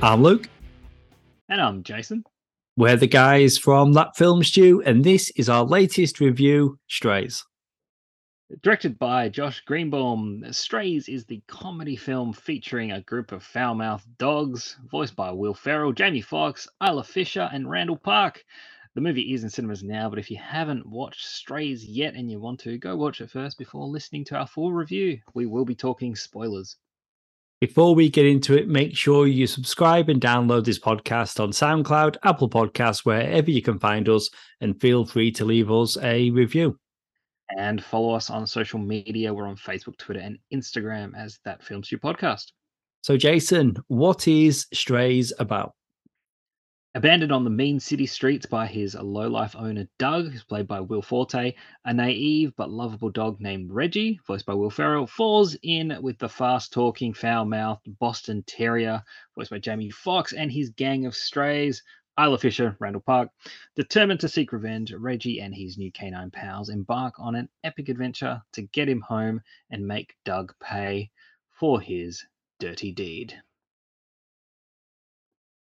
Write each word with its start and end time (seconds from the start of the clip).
I'm 0.00 0.22
Luke. 0.22 0.48
And 1.48 1.60
I'm 1.60 1.82
Jason. 1.82 2.22
We're 2.76 2.94
the 2.94 3.08
guys 3.08 3.58
from 3.58 3.94
That 3.94 4.16
Film 4.16 4.44
Stew, 4.44 4.80
and 4.86 5.02
this 5.02 5.30
is 5.30 5.48
our 5.48 5.64
latest 5.64 6.20
review, 6.20 6.78
Strays. 6.86 7.44
Directed 8.62 8.96
by 8.96 9.28
Josh 9.28 9.60
Greenbaum, 9.62 10.44
Strays 10.52 11.08
is 11.08 11.24
the 11.24 11.42
comedy 11.48 11.96
film 11.96 12.32
featuring 12.32 12.92
a 12.92 13.02
group 13.02 13.32
of 13.32 13.42
foul 13.42 13.74
mouthed 13.74 14.06
dogs, 14.18 14.76
voiced 14.88 15.16
by 15.16 15.32
Will 15.32 15.52
Ferrell, 15.52 15.92
Jamie 15.92 16.20
Foxx, 16.20 16.68
Isla 16.80 17.02
Fisher, 17.02 17.50
and 17.52 17.68
Randall 17.68 17.96
Park. 17.96 18.44
The 18.94 19.00
movie 19.00 19.34
is 19.34 19.42
in 19.42 19.50
cinemas 19.50 19.82
now, 19.82 20.08
but 20.08 20.20
if 20.20 20.30
you 20.30 20.36
haven't 20.36 20.86
watched 20.86 21.26
Strays 21.26 21.84
yet 21.84 22.14
and 22.14 22.30
you 22.30 22.38
want 22.38 22.60
to, 22.60 22.78
go 22.78 22.94
watch 22.94 23.20
it 23.20 23.30
first 23.32 23.58
before 23.58 23.88
listening 23.88 24.24
to 24.26 24.36
our 24.36 24.46
full 24.46 24.72
review. 24.72 25.18
We 25.34 25.46
will 25.46 25.64
be 25.64 25.74
talking 25.74 26.14
spoilers. 26.14 26.76
Before 27.60 27.92
we 27.92 28.08
get 28.08 28.24
into 28.24 28.56
it, 28.56 28.68
make 28.68 28.96
sure 28.96 29.26
you 29.26 29.48
subscribe 29.48 30.08
and 30.08 30.20
download 30.20 30.64
this 30.64 30.78
podcast 30.78 31.40
on 31.40 31.50
SoundCloud, 31.50 32.16
Apple 32.22 32.48
Podcasts, 32.48 33.04
wherever 33.04 33.50
you 33.50 33.62
can 33.62 33.80
find 33.80 34.08
us, 34.08 34.30
and 34.60 34.80
feel 34.80 35.04
free 35.04 35.32
to 35.32 35.44
leave 35.44 35.68
us 35.68 35.98
a 36.00 36.30
review. 36.30 36.78
And 37.56 37.82
follow 37.82 38.14
us 38.14 38.30
on 38.30 38.46
social 38.46 38.78
media. 38.78 39.34
We're 39.34 39.48
on 39.48 39.56
Facebook, 39.56 39.98
Twitter, 39.98 40.20
and 40.20 40.38
Instagram 40.54 41.18
as 41.18 41.40
That 41.44 41.60
Film 41.60 41.82
Stew 41.82 41.98
Podcast. 41.98 42.52
So, 43.00 43.16
Jason, 43.16 43.74
what 43.88 44.28
is 44.28 44.68
Strays 44.72 45.32
about? 45.40 45.74
Abandoned 46.98 47.30
on 47.30 47.44
the 47.44 47.50
mean 47.50 47.78
city 47.78 48.06
streets 48.06 48.44
by 48.44 48.66
his 48.66 48.96
low-life 48.96 49.54
owner 49.54 49.86
Doug, 50.00 50.32
who's 50.32 50.42
played 50.42 50.66
by 50.66 50.80
Will 50.80 51.00
Forte, 51.00 51.54
a 51.84 51.94
naive 51.94 52.52
but 52.56 52.72
lovable 52.72 53.08
dog 53.08 53.40
named 53.40 53.70
Reggie, 53.70 54.18
voiced 54.26 54.44
by 54.44 54.54
Will 54.54 54.68
Ferrell, 54.68 55.06
falls 55.06 55.56
in 55.62 55.96
with 56.02 56.18
the 56.18 56.28
fast-talking, 56.28 57.14
foul-mouthed 57.14 57.96
Boston 58.00 58.42
Terrier, 58.48 59.00
voiced 59.36 59.52
by 59.52 59.60
Jamie 59.60 59.90
Foxx, 59.90 60.32
and 60.32 60.50
his 60.50 60.70
gang 60.70 61.06
of 61.06 61.14
strays, 61.14 61.84
Isla 62.18 62.36
Fisher, 62.36 62.76
Randall 62.80 63.02
Park. 63.02 63.30
Determined 63.76 64.18
to 64.18 64.28
seek 64.28 64.52
revenge, 64.52 64.92
Reggie 64.92 65.40
and 65.40 65.54
his 65.54 65.78
new 65.78 65.92
canine 65.92 66.32
pals 66.32 66.68
embark 66.68 67.14
on 67.20 67.36
an 67.36 67.48
epic 67.62 67.90
adventure 67.90 68.42
to 68.54 68.62
get 68.62 68.88
him 68.88 69.02
home 69.02 69.40
and 69.70 69.86
make 69.86 70.16
Doug 70.24 70.52
pay 70.60 71.12
for 71.60 71.80
his 71.80 72.26
dirty 72.58 72.90
deed. 72.90 73.40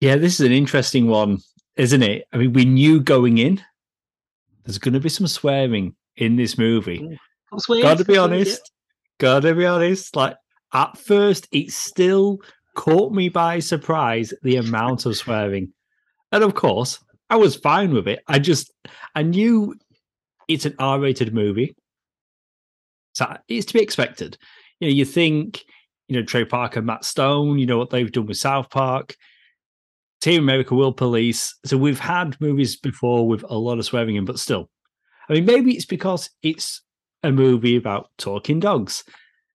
Yeah, 0.00 0.16
this 0.16 0.40
is 0.40 0.46
an 0.46 0.52
interesting 0.52 1.08
one, 1.08 1.38
isn't 1.76 2.02
it? 2.02 2.24
I 2.32 2.38
mean, 2.38 2.52
we 2.52 2.64
knew 2.64 3.00
going 3.00 3.38
in 3.38 3.60
there's 4.64 4.78
going 4.78 4.94
to 4.94 5.00
be 5.00 5.08
some 5.08 5.26
swearing 5.26 5.94
in 6.16 6.36
this 6.36 6.58
movie. 6.58 6.98
Mm. 6.98 7.82
Got 7.82 7.98
to 7.98 8.04
be 8.04 8.16
honest. 8.16 8.70
Got 9.18 9.40
to 9.40 9.54
be 9.54 9.66
honest. 9.66 10.14
Like 10.14 10.36
at 10.72 10.96
first, 10.96 11.48
it 11.52 11.72
still 11.72 12.38
caught 12.76 13.12
me 13.12 13.28
by 13.28 13.58
surprise 13.58 14.32
the 14.42 14.56
amount 14.56 15.06
of 15.06 15.16
swearing, 15.16 15.72
and 16.30 16.44
of 16.44 16.54
course, 16.54 17.00
I 17.28 17.36
was 17.36 17.56
fine 17.56 17.92
with 17.92 18.06
it. 18.06 18.20
I 18.28 18.38
just 18.38 18.72
I 19.14 19.22
knew 19.22 19.74
it's 20.46 20.66
an 20.66 20.76
R-rated 20.78 21.34
movie, 21.34 21.74
so 23.14 23.36
it's 23.48 23.66
to 23.66 23.74
be 23.74 23.82
expected. 23.82 24.38
You 24.78 24.88
know, 24.88 24.94
you 24.94 25.04
think 25.04 25.64
you 26.06 26.16
know 26.16 26.24
Trey 26.24 26.44
Parker, 26.44 26.82
Matt 26.82 27.04
Stone. 27.04 27.58
You 27.58 27.66
know 27.66 27.78
what 27.78 27.90
they've 27.90 28.12
done 28.12 28.26
with 28.26 28.36
South 28.36 28.70
Park. 28.70 29.16
Team 30.20 30.42
America 30.42 30.74
World 30.74 30.96
Police. 30.96 31.54
So 31.64 31.76
we've 31.76 31.98
had 31.98 32.40
movies 32.40 32.76
before 32.76 33.26
with 33.26 33.44
a 33.48 33.56
lot 33.56 33.78
of 33.78 33.84
swearing 33.84 34.16
in, 34.16 34.24
but 34.24 34.38
still. 34.38 34.68
I 35.28 35.34
mean, 35.34 35.44
maybe 35.44 35.74
it's 35.74 35.86
because 35.86 36.30
it's 36.42 36.82
a 37.22 37.30
movie 37.30 37.76
about 37.76 38.10
talking 38.18 38.60
dogs 38.60 39.04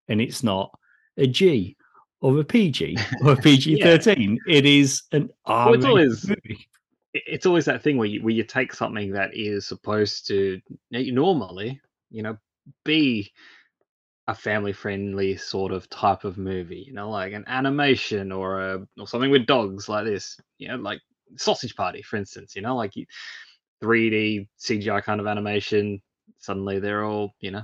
and 0.07 0.21
it's 0.21 0.43
not 0.43 0.71
a 1.17 1.27
G 1.27 1.75
or 2.21 2.39
a 2.39 2.43
PG 2.43 2.97
or 3.23 3.33
a 3.33 3.35
PG 3.41 3.81
13. 3.81 4.39
yeah. 4.47 4.57
It 4.57 4.65
is 4.65 5.03
an 5.11 5.29
R. 5.45 5.67
Well, 5.67 5.75
it's 5.75 5.85
always, 5.85 6.27
movie. 6.27 6.67
It's 7.13 7.45
always 7.45 7.65
that 7.65 7.83
thing 7.83 7.97
where 7.97 8.07
you, 8.07 8.23
where 8.23 8.33
you 8.33 8.43
take 8.43 8.73
something 8.73 9.11
that 9.11 9.31
is 9.33 9.67
supposed 9.67 10.27
to 10.27 10.59
normally, 10.91 11.79
you 12.09 12.23
know, 12.23 12.37
be 12.83 13.31
a 14.27 14.35
family 14.35 14.73
friendly 14.73 15.37
sort 15.37 15.71
of 15.71 15.89
type 15.89 16.23
of 16.23 16.37
movie, 16.37 16.83
you 16.87 16.93
know, 16.93 17.09
like 17.09 17.33
an 17.33 17.43
animation 17.47 18.31
or 18.31 18.61
a 18.61 18.87
or 18.99 19.07
something 19.07 19.29
with 19.29 19.45
dogs 19.45 19.87
like 19.87 20.05
this, 20.05 20.39
you 20.57 20.67
know, 20.67 20.77
like 20.77 20.99
Sausage 21.37 21.75
Party, 21.75 22.01
for 22.01 22.15
instance, 22.17 22.55
you 22.55 22.61
know, 22.61 22.75
like 22.75 22.93
3D 23.83 24.47
CGI 24.59 25.03
kind 25.03 25.19
of 25.19 25.27
animation. 25.27 26.01
Suddenly 26.39 26.79
they're 26.79 27.05
all, 27.05 27.35
you 27.39 27.51
know, 27.51 27.63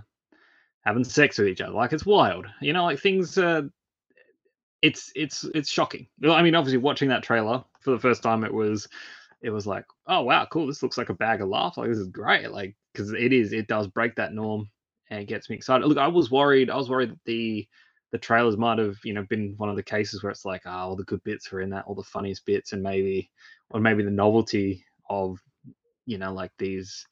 having 0.81 1.03
sex 1.03 1.37
with 1.37 1.47
each 1.47 1.61
other. 1.61 1.73
Like 1.73 1.93
it's 1.93 2.05
wild, 2.05 2.45
you 2.61 2.73
know, 2.73 2.83
like 2.83 2.99
things. 2.99 3.37
Uh, 3.37 3.63
it's 4.83 5.11
it's 5.15 5.43
it's 5.55 5.69
shocking. 5.69 6.07
I 6.27 6.41
mean, 6.41 6.55
obviously, 6.55 6.79
watching 6.79 7.09
that 7.09 7.23
trailer 7.23 7.63
for 7.81 7.91
the 7.91 7.99
first 7.99 8.23
time, 8.23 8.43
it 8.43 8.53
was 8.53 8.87
it 9.41 9.49
was 9.49 9.65
like, 9.65 9.85
oh 10.07 10.21
wow, 10.21 10.47
cool. 10.51 10.67
This 10.67 10.83
looks 10.83 10.97
like 10.97 11.09
a 11.09 11.15
bag 11.15 11.41
of 11.41 11.49
laughs. 11.49 11.77
Like 11.77 11.89
this 11.89 11.97
is 11.97 12.07
great. 12.07 12.51
Like 12.51 12.75
because 12.93 13.13
it 13.13 13.33
is, 13.33 13.53
it 13.53 13.67
does 13.67 13.87
break 13.87 14.15
that 14.15 14.33
norm 14.33 14.69
and 15.11 15.19
it 15.19 15.25
gets 15.25 15.49
me 15.49 15.55
excited. 15.55 15.85
Look, 15.85 15.97
I 15.97 16.07
was 16.07 16.31
worried. 16.31 16.69
I 16.69 16.77
was 16.77 16.89
worried 16.89 17.11
that 17.11 17.23
the 17.25 17.67
the 18.11 18.17
trailers 18.17 18.57
might 18.57 18.79
have 18.79 18.97
you 19.03 19.13
know 19.13 19.25
been 19.29 19.53
one 19.57 19.69
of 19.69 19.75
the 19.75 19.83
cases 19.83 20.23
where 20.23 20.31
it's 20.31 20.45
like, 20.45 20.61
oh, 20.65 20.71
all 20.71 20.95
the 20.95 21.03
good 21.03 21.23
bits 21.23 21.51
are 21.53 21.61
in 21.61 21.69
that, 21.69 21.83
all 21.85 21.95
the 21.95 22.01
funniest 22.01 22.45
bits, 22.45 22.71
and 22.71 22.81
maybe 22.81 23.29
or 23.69 23.79
maybe 23.79 24.03
the 24.03 24.09
novelty 24.09 24.83
of 25.09 25.37
you 26.05 26.17
know 26.17 26.33
like 26.33 26.51
these 26.57 27.05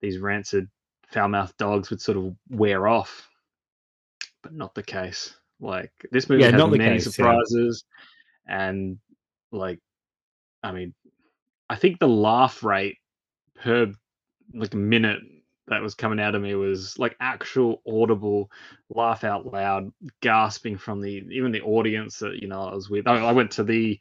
these 0.00 0.18
rancid 0.18 0.68
foul 1.08 1.28
mouthed 1.28 1.56
dogs 1.58 1.90
would 1.90 2.00
sort 2.00 2.16
of 2.16 2.34
wear 2.48 2.88
off, 2.88 3.28
but 4.42 4.54
not 4.54 4.74
the 4.74 4.82
case. 4.82 5.36
Like 5.60 5.92
this 6.10 6.28
movie 6.28 6.42
yeah, 6.42 6.50
has 6.52 6.70
many 6.70 6.78
case, 6.78 7.04
surprises, 7.04 7.84
yeah. 8.48 8.68
and 8.68 8.98
like, 9.52 9.78
I 10.62 10.72
mean, 10.72 10.94
I 11.68 11.76
think 11.76 11.98
the 11.98 12.08
laugh 12.08 12.64
rate 12.64 12.96
per 13.62 13.92
like 14.54 14.74
minute 14.74 15.20
that 15.72 15.82
was 15.82 15.94
coming 15.94 16.20
out 16.20 16.34
of 16.34 16.42
me 16.42 16.54
was 16.54 16.98
like 16.98 17.16
actual 17.20 17.82
audible 17.86 18.50
laugh 18.90 19.24
out 19.24 19.46
loud 19.46 19.92
gasping 20.20 20.76
from 20.76 21.00
the 21.00 21.26
even 21.30 21.52
the 21.52 21.62
audience 21.62 22.18
that 22.18 22.40
you 22.40 22.48
know 22.48 22.62
I 22.62 22.74
was 22.74 22.90
with. 22.90 23.06
I, 23.06 23.16
I 23.16 23.32
went 23.32 23.50
to 23.52 23.64
the 23.64 23.98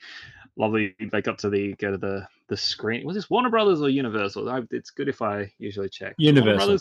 lovely. 0.58 0.96
They 1.00 1.22
got 1.22 1.40
to 1.40 1.50
the 1.50 1.74
go 1.76 1.92
to 1.92 1.98
the 1.98 2.28
the 2.48 2.58
screen. 2.58 3.06
Was 3.06 3.16
this 3.16 3.30
Warner 3.30 3.50
Brothers 3.50 3.82
or 3.82 3.90
Universal? 3.90 4.50
I, 4.50 4.62
it's 4.72 4.92
good 4.92 5.10
if 5.10 5.22
I 5.22 5.52
usually 5.58 5.90
check. 5.90 6.16
Universal. 6.18 6.78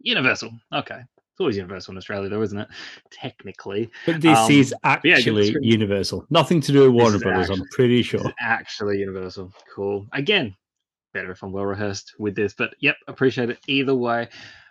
Universal. 0.00 0.52
Okay. 0.72 1.00
It's 1.00 1.40
always 1.40 1.56
Universal 1.56 1.92
in 1.92 1.98
Australia, 1.98 2.28
though, 2.28 2.42
isn't 2.42 2.58
it? 2.58 2.68
Technically. 3.10 3.90
But 4.06 4.20
this 4.20 4.36
um, 4.36 4.50
is 4.50 4.74
actually 4.82 5.50
yeah, 5.50 5.58
Universal. 5.60 6.26
Nothing 6.30 6.60
to 6.62 6.72
do 6.72 6.82
with 6.82 7.00
Warner 7.00 7.18
Brothers, 7.20 7.50
actually, 7.50 7.62
I'm 7.62 7.68
pretty 7.70 8.02
sure. 8.02 8.32
Actually, 8.40 8.98
Universal. 8.98 9.52
Cool. 9.72 10.06
Again, 10.12 10.56
better 11.12 11.30
if 11.30 11.42
I'm 11.42 11.52
well 11.52 11.64
rehearsed 11.64 12.14
with 12.18 12.34
this. 12.34 12.54
But 12.54 12.74
yep, 12.80 12.96
appreciate 13.06 13.50
it 13.50 13.58
either 13.66 13.94
way. 13.94 14.28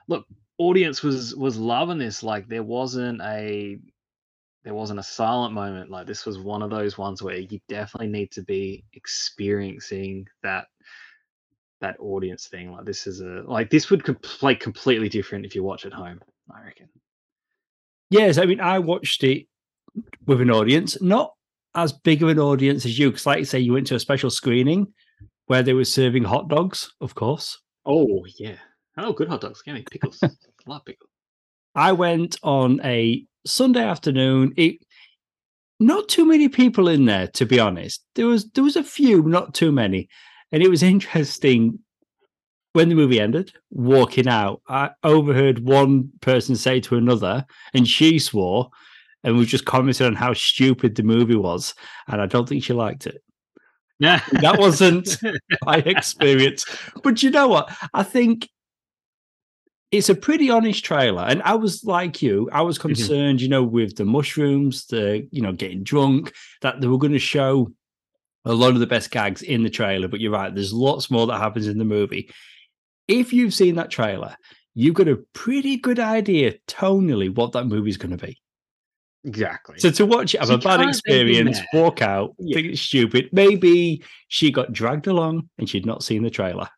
Look, 0.07 0.25
audience 0.57 1.03
was 1.03 1.35
was 1.35 1.57
loving 1.57 1.97
this. 1.97 2.23
Like 2.23 2.47
there 2.47 2.63
wasn't 2.63 3.21
a 3.21 3.77
there 4.63 4.73
wasn't 4.73 4.99
a 4.99 5.03
silent 5.03 5.53
moment. 5.53 5.89
Like 5.89 6.07
this 6.07 6.25
was 6.25 6.39
one 6.39 6.61
of 6.61 6.69
those 6.69 6.97
ones 6.97 7.21
where 7.21 7.37
you 7.37 7.59
definitely 7.69 8.07
need 8.09 8.31
to 8.31 8.43
be 8.43 8.83
experiencing 8.93 10.27
that 10.43 10.65
that 11.81 11.95
audience 11.99 12.47
thing. 12.47 12.71
Like 12.71 12.85
this 12.85 13.07
is 13.07 13.21
a 13.21 13.43
like 13.45 13.69
this 13.69 13.89
would 13.89 14.03
play 14.21 14.55
completely 14.55 15.09
different 15.09 15.45
if 15.45 15.55
you 15.55 15.63
watch 15.63 15.85
at 15.85 15.93
home. 15.93 16.19
I 16.53 16.63
reckon. 16.63 16.89
Yes, 18.09 18.37
I 18.37 18.45
mean 18.45 18.59
I 18.59 18.79
watched 18.79 19.23
it 19.23 19.47
with 20.25 20.41
an 20.41 20.51
audience, 20.51 21.01
not 21.01 21.33
as 21.75 21.93
big 21.93 22.23
of 22.23 22.29
an 22.29 22.39
audience 22.39 22.85
as 22.85 22.97
you, 22.97 23.11
because 23.11 23.25
like 23.25 23.39
you 23.39 23.45
say, 23.45 23.59
you 23.59 23.73
went 23.73 23.87
to 23.87 23.95
a 23.95 23.99
special 23.99 24.29
screening 24.29 24.87
where 25.47 25.63
they 25.63 25.73
were 25.73 25.85
serving 25.85 26.23
hot 26.23 26.47
dogs, 26.47 26.93
of 27.01 27.15
course. 27.15 27.59
Oh 27.85 28.25
yeah. 28.37 28.57
Oh, 28.97 29.13
good 29.13 29.27
hot 29.27 29.41
dogs. 29.41 29.63
Me 29.65 29.83
pickles. 29.89 30.21
Love 30.67 30.85
pickles. 30.85 31.09
I 31.75 31.91
went 31.91 32.37
on 32.43 32.81
a 32.83 33.25
Sunday 33.45 33.83
afternoon. 33.83 34.53
It 34.57 34.77
not 35.79 36.09
too 36.09 36.25
many 36.25 36.49
people 36.49 36.87
in 36.87 37.05
there, 37.05 37.27
to 37.27 37.45
be 37.45 37.59
honest. 37.59 38.03
There 38.15 38.27
was 38.27 38.49
there 38.51 38.63
was 38.63 38.75
a 38.75 38.83
few, 38.83 39.23
not 39.23 39.53
too 39.53 39.71
many. 39.71 40.09
And 40.51 40.63
it 40.63 40.69
was 40.69 40.83
interesting 40.95 41.79
when 42.73 42.89
the 42.89 42.95
movie 42.95 43.19
ended, 43.19 43.53
walking 43.71 44.27
out, 44.27 44.61
I 44.67 44.91
overheard 45.03 45.59
one 45.59 46.11
person 46.21 46.55
say 46.55 46.79
to 46.81 46.95
another, 46.95 47.43
and 47.73 47.87
she 47.87 48.19
swore, 48.19 48.69
and 49.23 49.35
was 49.35 49.47
just 49.47 49.65
commented 49.65 50.05
on 50.05 50.13
how 50.13 50.33
stupid 50.33 50.95
the 50.95 51.01
movie 51.01 51.35
was. 51.35 51.73
And 52.07 52.21
I 52.21 52.27
don't 52.27 52.47
think 52.47 52.63
she 52.63 52.73
liked 52.73 53.07
it. 53.07 53.23
Yeah, 53.99 54.21
that 54.41 54.59
wasn't 54.59 55.17
my 55.63 55.77
experience. 55.77 56.65
But 57.03 57.23
you 57.23 57.31
know 57.31 57.47
what? 57.47 57.75
I 57.93 58.03
think 58.03 58.49
it's 59.91 60.09
a 60.09 60.15
pretty 60.15 60.49
honest 60.49 60.83
trailer. 60.83 61.23
And 61.23 61.41
I 61.43 61.55
was 61.55 61.83
like 61.83 62.21
you, 62.21 62.49
I 62.51 62.61
was 62.61 62.77
mm-hmm. 62.77 62.89
concerned, 62.89 63.39
mm-hmm. 63.39 63.43
you 63.43 63.49
know, 63.49 63.63
with 63.63 63.95
the 63.95 64.05
mushrooms, 64.05 64.85
the, 64.87 65.27
you 65.31 65.41
know, 65.41 65.53
getting 65.53 65.83
drunk, 65.83 66.33
that 66.61 66.81
they 66.81 66.87
were 66.87 66.97
going 66.97 67.13
to 67.13 67.19
show 67.19 67.71
a 68.45 68.53
lot 68.53 68.73
of 68.73 68.79
the 68.79 68.87
best 68.87 69.11
gags 69.11 69.41
in 69.41 69.63
the 69.63 69.69
trailer. 69.69 70.07
But 70.07 70.19
you're 70.19 70.31
right, 70.31 70.53
there's 70.53 70.73
lots 70.73 71.09
more 71.09 71.27
that 71.27 71.39
happens 71.39 71.67
in 71.67 71.77
the 71.77 71.85
movie. 71.85 72.29
If 73.07 73.31
you've 73.31 73.53
seen 73.53 73.75
that 73.75 73.89
trailer, 73.89 74.35
you've 74.73 74.95
got 74.95 75.07
a 75.07 75.23
pretty 75.33 75.77
good 75.77 75.99
idea 75.99 76.55
tonally 76.67 77.33
what 77.33 77.53
that 77.53 77.65
movie's 77.65 77.97
going 77.97 78.15
to 78.15 78.25
be. 78.25 78.41
Exactly. 79.27 79.79
So 79.79 79.91
to 79.91 80.05
watch 80.05 80.33
it, 80.33 80.39
have 80.39 80.47
So 80.47 80.55
a 80.55 80.57
bad 80.57 80.63
can't 80.63 80.79
then 80.79 80.87
be 80.87 80.89
experience, 80.89 81.59
walk 81.73 82.01
out, 82.01 82.35
Yeah. 82.39 82.55
think 82.55 82.67
it's 82.73 82.81
stupid. 82.81 83.29
Maybe 83.31 84.03
she 84.29 84.51
got 84.51 84.73
dragged 84.73 85.07
along 85.07 85.49
and 85.57 85.69
she'd 85.69 85.85
not 85.85 86.03
seen 86.03 86.23
the 86.23 86.29
trailer, 86.29 86.69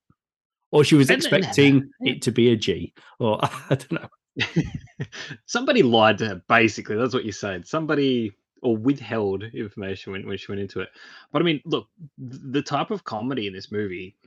or 0.71 0.83
she 0.83 0.95
was 0.95 1.09
And 1.09 1.17
expecting 1.17 1.89
it 2.01 2.21
to 2.23 2.31
be 2.31 2.51
a 2.51 2.55
G, 2.57 2.93
or 3.19 3.39
I 3.43 3.75
don't 3.75 3.91
know. 3.93 4.09
Somebody 5.45 5.83
lied 5.83 6.17
to 6.19 6.27
her, 6.27 6.41
basically. 6.47 6.95
That's 6.97 7.13
what 7.13 7.25
you 7.25 7.31
said. 7.31 7.67
Somebody 7.67 8.33
or 8.61 8.75
withheld 8.75 9.43
information 9.43 10.11
when, 10.11 10.27
when 10.27 10.37
she 10.37 10.51
went 10.51 10.61
into 10.61 10.81
it. 10.81 10.89
But 11.31 11.41
I 11.41 11.45
mean, 11.45 11.61
look, 11.65 11.87
the 12.17 12.61
type 12.61 12.91
of 12.91 13.03
comedy 13.03 13.47
in 13.47 13.53
this 13.53 13.71
movie, 13.71 14.17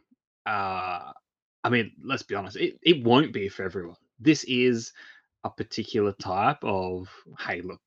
uh, 0.46 1.12
I 1.64 1.68
mean, 1.70 1.92
let's 2.02 2.22
be 2.22 2.34
honest, 2.34 2.56
it, 2.56 2.78
it 2.82 3.04
won't 3.04 3.32
be 3.32 3.48
for 3.48 3.62
everyone. 3.62 3.96
This 4.18 4.44
is 4.44 4.92
a 5.44 5.50
particular 5.50 6.12
type 6.12 6.58
of, 6.62 7.08
hey, 7.40 7.60
look, 7.60 7.80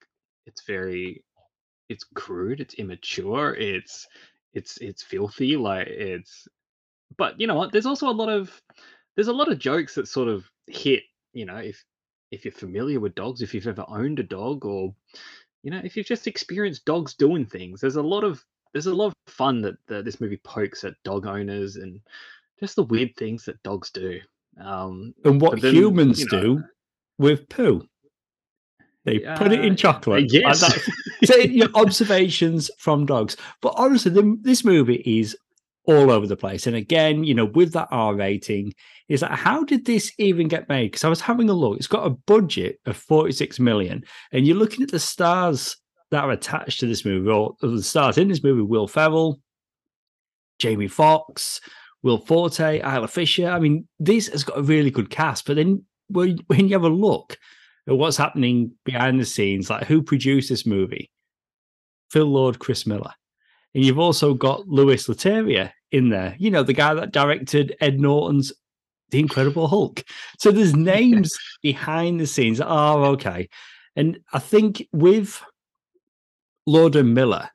it's 0.46 0.64
very, 0.66 1.24
it's 1.90 2.06
crude, 2.14 2.62
it's 2.62 2.76
immature, 2.76 3.54
it's, 3.56 4.08
it's, 4.54 4.78
it's 4.78 5.04
filthy, 5.04 5.58
like 5.58 5.88
it's, 5.88 6.48
but 7.18 7.40
you 7.40 7.48
know 7.48 7.56
what? 7.56 7.72
There's 7.72 7.86
also 7.86 8.10
a 8.10 8.12
lot 8.12 8.30
of, 8.30 8.62
there's 9.16 9.28
a 9.28 9.34
lot 9.34 9.52
of 9.52 9.60
jokes 9.60 9.96
that 9.96 10.08
sort 10.08 10.28
of 10.28 10.50
hit, 10.68 11.04
you 11.34 11.46
know, 11.46 11.58
if, 11.58 11.84
if 12.32 12.44
you're 12.44 12.52
familiar 12.52 13.00
with 13.00 13.16
dogs, 13.16 13.42
if 13.42 13.54
you've 13.54 13.68
ever 13.68 13.86
owned 13.88 14.20
a 14.20 14.24
dog 14.24 14.66
or, 14.66 14.94
you 15.64 15.72
know, 15.72 15.82
if 15.84 15.96
you've 15.96 16.06
just 16.06 16.28
experienced 16.28 16.86
dogs 16.86 17.14
doing 17.14 17.46
things, 17.46 17.82
there's 17.82 17.96
a 17.96 18.02
lot 18.02 18.24
of 18.24 18.44
there's 18.74 18.88
a 18.88 18.94
lot 18.94 19.08
of 19.08 19.14
fun 19.28 19.62
that, 19.62 19.78
that 19.88 20.04
this 20.04 20.20
movie 20.20 20.40
pokes 20.44 20.84
at 20.84 21.02
dog 21.06 21.26
owners 21.26 21.78
and 21.78 22.02
just 22.60 22.76
the 22.76 22.84
weird 22.84 23.16
things 23.16 23.46
that 23.46 23.62
dogs 23.64 23.90
do. 23.90 24.20
Um, 24.60 25.14
And 25.24 25.40
what 25.40 25.62
then, 25.62 25.74
humans 25.74 26.20
you 26.20 26.28
know, 26.32 26.42
do 26.42 26.64
with 27.18 27.48
poo, 27.48 27.88
they 29.06 29.20
put 29.20 29.52
it 29.52 29.60
uh, 29.60 29.64
in 29.64 29.76
chocolate. 29.76 30.32
Yes, 30.32 30.62
that. 30.62 30.82
so 31.26 31.36
your 31.38 31.70
observations 31.76 32.70
from 32.80 33.06
dogs. 33.06 33.38
But 33.62 33.74
honestly, 33.78 34.12
the, 34.12 34.38
this 34.42 34.66
movie 34.66 35.04
is 35.06 35.38
all 35.86 36.10
over 36.10 36.26
the 36.26 36.36
place. 36.36 36.66
And 36.66 36.76
again, 36.76 37.24
you 37.24 37.34
know, 37.34 37.46
with 37.46 37.74
that 37.74 37.88
R 37.92 38.16
rating, 38.16 38.74
is 39.08 39.22
like, 39.22 39.32
how 39.32 39.64
did 39.64 39.86
this 39.86 40.12
even 40.18 40.48
get 40.48 40.68
made? 40.68 40.92
Because 40.92 41.04
I 41.04 41.10
was 41.10 41.22
having 41.22 41.50
a 41.50 41.54
look. 41.54 41.78
It's 41.78 41.88
got 41.88 42.08
a 42.08 42.10
budget 42.10 42.80
of 42.88 42.98
46 42.98 43.60
million, 43.60 44.04
and 44.32 44.48
you're 44.48 44.58
looking 44.58 44.84
at 44.84 44.92
the 44.92 45.00
stars 45.00 45.78
that 46.12 46.24
are 46.24 46.32
attached 46.32 46.80
to 46.80 46.88
this 46.88 47.06
movie, 47.06 47.30
or 47.30 47.56
the 47.62 47.84
stars 47.84 48.18
in 48.18 48.28
this 48.28 48.44
movie: 48.44 48.64
Will 48.64 48.88
Ferrell, 48.88 49.40
Jamie 50.58 50.88
Foxx, 50.88 51.62
Will 52.02 52.18
Forte, 52.18 52.80
Isla 52.82 53.08
Fisher. 53.08 53.50
I 53.50 53.60
mean, 53.60 53.88
this 54.00 54.28
has 54.30 54.44
got 54.44 54.58
a 54.58 54.64
really 54.64 54.92
good 54.92 55.10
cast. 55.10 55.46
But 55.46 55.56
then 55.58 55.84
when, 56.08 56.40
when 56.48 56.68
you 56.68 56.74
have 56.74 56.84
a 56.84 56.90
look 56.90 57.34
at 57.34 57.40
what's 57.86 58.18
happening 58.18 58.72
behind 58.84 59.20
the 59.20 59.26
scenes, 59.26 59.70
like 59.70 59.86
who 59.86 60.02
produced 60.02 60.50
this 60.50 60.66
movie, 60.66 61.12
Phil 62.10 62.26
Lord, 62.26 62.60
Chris 62.60 62.88
Miller. 62.88 63.14
And 63.74 63.84
you've 63.84 64.00
also 64.00 64.34
got 64.34 64.68
Louis 64.68 65.06
Leterrier 65.08 65.72
in 65.92 66.10
there, 66.10 66.36
you 66.40 66.50
know, 66.50 66.64
the 66.64 66.74
guy 66.74 66.94
that 66.94 67.12
directed 67.12 67.76
Ed 67.82 68.00
Norton's 68.00 68.54
The 69.12 69.20
Incredible 69.20 69.68
Hulk. 69.68 70.04
So 70.40 70.52
there's 70.52 70.76
names 70.76 71.38
behind 71.62 72.20
the 72.20 72.28
scenes 72.28 72.58
that 72.58 72.68
are 72.68 73.04
okay. 73.06 73.50
And 73.96 74.20
I 74.34 74.40
think 74.40 74.88
with 74.92 75.42
Lord 76.66 76.96
and 76.96 77.14
Miller, 77.14 77.50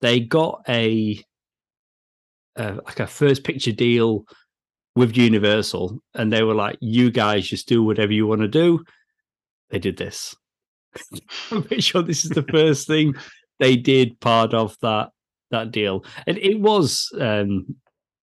they 0.00 0.20
got 0.20 0.62
a, 0.68 1.22
a 2.56 2.74
like 2.74 3.00
a 3.00 3.06
first 3.06 3.44
picture 3.44 3.72
deal 3.72 4.26
with 4.96 5.16
Universal, 5.16 5.98
and 6.14 6.32
they 6.32 6.42
were 6.42 6.54
like, 6.54 6.78
"You 6.80 7.10
guys 7.10 7.48
just 7.48 7.68
do 7.68 7.82
whatever 7.82 8.12
you 8.12 8.26
want 8.26 8.42
to 8.42 8.48
do." 8.48 8.84
They 9.74 9.80
did 9.80 9.96
this. 9.96 10.36
I'm 11.50 11.64
pretty 11.64 11.82
sure 11.82 12.00
this 12.00 12.24
is 12.24 12.30
the 12.30 12.44
first 12.44 12.86
thing 12.86 13.14
they 13.58 13.74
did 13.74 14.20
part 14.20 14.54
of 14.54 14.76
that 14.82 15.10
that 15.50 15.72
deal, 15.72 16.04
and 16.28 16.38
it 16.38 16.60
was 16.60 17.10
um, 17.20 17.74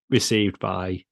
received 0.10 0.60
by 0.60 1.04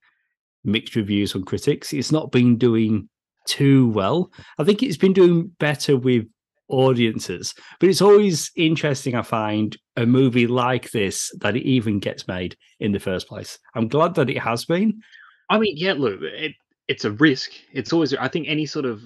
mixed 0.63 0.95
reviews 0.95 1.33
from 1.33 1.43
critics. 1.43 1.91
It's 1.91 2.11
not 2.13 2.31
been 2.31 2.57
doing 2.57 3.09
too 3.47 3.89
well. 3.89 4.31
I 4.57 4.63
think 4.63 4.81
it's 4.81 4.95
been 4.95 5.11
doing 5.11 5.51
better 5.59 5.97
with 5.97 6.25
audiences, 6.69 7.53
but 7.81 7.89
it's 7.89 8.01
always 8.01 8.49
interesting. 8.55 9.15
I 9.15 9.23
find 9.23 9.75
a 9.97 10.05
movie 10.05 10.47
like 10.47 10.91
this 10.91 11.29
that 11.41 11.57
it 11.57 11.67
even 11.67 11.99
gets 11.99 12.29
made 12.29 12.55
in 12.79 12.93
the 12.93 12.99
first 12.99 13.27
place. 13.27 13.59
I'm 13.75 13.89
glad 13.89 14.15
that 14.15 14.29
it 14.29 14.39
has 14.39 14.63
been. 14.63 15.01
I 15.49 15.59
mean, 15.59 15.75
yeah, 15.75 15.93
look, 15.93 16.21
it, 16.21 16.53
it's 16.87 17.03
a 17.03 17.11
risk. 17.11 17.51
It's 17.73 17.91
always, 17.91 18.13
I 18.13 18.29
think, 18.29 18.47
any 18.47 18.65
sort 18.65 18.85
of 18.85 19.01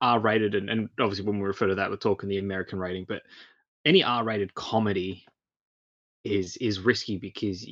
R 0.00 0.20
rated, 0.20 0.54
and, 0.54 0.68
and 0.68 0.88
obviously 1.00 1.24
when 1.24 1.38
we 1.38 1.46
refer 1.46 1.66
to 1.68 1.74
that, 1.76 1.90
we're 1.90 1.96
talking 1.96 2.28
the 2.28 2.38
American 2.38 2.78
rating, 2.78 3.04
but 3.08 3.22
any 3.84 4.02
R 4.02 4.24
rated 4.24 4.54
comedy 4.54 5.24
is 6.24 6.56
is 6.56 6.80
risky 6.80 7.18
because, 7.18 7.66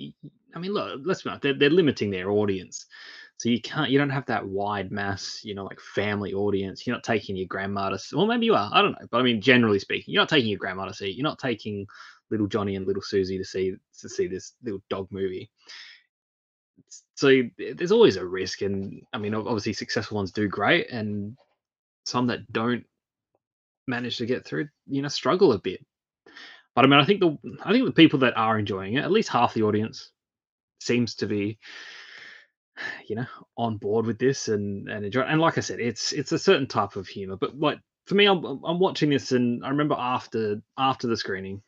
I 0.54 0.58
mean, 0.58 0.72
look, 0.72 1.00
let's 1.04 1.22
be 1.22 1.30
honest, 1.30 1.42
they're, 1.42 1.54
they're 1.54 1.70
limiting 1.70 2.10
their 2.10 2.30
audience. 2.30 2.86
So 3.38 3.48
you 3.48 3.60
can't, 3.60 3.90
you 3.90 3.98
don't 3.98 4.10
have 4.10 4.26
that 4.26 4.46
wide 4.46 4.92
mass, 4.92 5.40
you 5.42 5.54
know, 5.54 5.64
like 5.64 5.80
family 5.80 6.32
audience. 6.32 6.86
You're 6.86 6.94
not 6.94 7.02
taking 7.02 7.34
your 7.34 7.48
grandma 7.48 7.88
to, 7.88 7.98
well, 8.16 8.26
maybe 8.26 8.46
you 8.46 8.54
are, 8.54 8.70
I 8.72 8.82
don't 8.82 8.92
know. 8.92 9.06
But 9.10 9.18
I 9.18 9.22
mean, 9.22 9.40
generally 9.40 9.80
speaking, 9.80 10.12
you're 10.14 10.22
not 10.22 10.28
taking 10.28 10.50
your 10.50 10.58
grandma 10.58 10.84
to 10.84 10.94
see. 10.94 11.10
You're 11.10 11.24
not 11.24 11.40
taking 11.40 11.86
little 12.30 12.46
Johnny 12.46 12.76
and 12.76 12.86
little 12.86 13.02
Susie 13.02 13.38
to 13.38 13.44
see 13.44 13.74
to 14.00 14.08
see 14.08 14.26
this 14.26 14.52
little 14.62 14.82
dog 14.88 15.08
movie 15.10 15.50
so 17.14 17.28
th- 17.28 17.76
there's 17.76 17.92
always 17.92 18.16
a 18.16 18.26
risk 18.26 18.62
and 18.62 19.02
i 19.12 19.18
mean 19.18 19.34
obviously 19.34 19.72
successful 19.72 20.16
ones 20.16 20.32
do 20.32 20.48
great 20.48 20.90
and 20.90 21.36
some 22.04 22.26
that 22.28 22.50
don't 22.52 22.84
manage 23.86 24.18
to 24.18 24.26
get 24.26 24.44
through 24.44 24.68
you 24.86 25.02
know 25.02 25.08
struggle 25.08 25.52
a 25.52 25.58
bit. 25.58 25.84
But 26.74 26.84
i 26.84 26.88
mean 26.88 27.00
i 27.00 27.04
think 27.04 27.20
the 27.20 27.36
i 27.64 27.72
think 27.72 27.84
the 27.84 27.92
people 27.92 28.20
that 28.20 28.36
are 28.36 28.58
enjoying 28.58 28.94
it 28.94 29.04
at 29.04 29.12
least 29.12 29.28
half 29.28 29.54
the 29.54 29.62
audience 29.62 30.10
seems 30.80 31.14
to 31.16 31.26
be 31.26 31.58
you 33.06 33.16
know 33.16 33.26
on 33.56 33.76
board 33.76 34.06
with 34.06 34.18
this 34.18 34.48
and 34.48 34.88
and 34.88 35.04
enjoy 35.04 35.22
and 35.22 35.40
like 35.40 35.58
i 35.58 35.60
said 35.60 35.80
it's 35.80 36.12
it's 36.12 36.32
a 36.32 36.38
certain 36.38 36.66
type 36.66 36.96
of 36.96 37.06
humor. 37.06 37.36
But 37.36 37.58
like 37.58 37.78
for 38.06 38.14
me 38.14 38.26
i'm 38.26 38.44
i'm 38.44 38.78
watching 38.78 39.10
this 39.10 39.32
and 39.32 39.64
i 39.64 39.68
remember 39.68 39.94
after 39.98 40.60
after 40.78 41.06
the 41.06 41.16
screening 41.16 41.62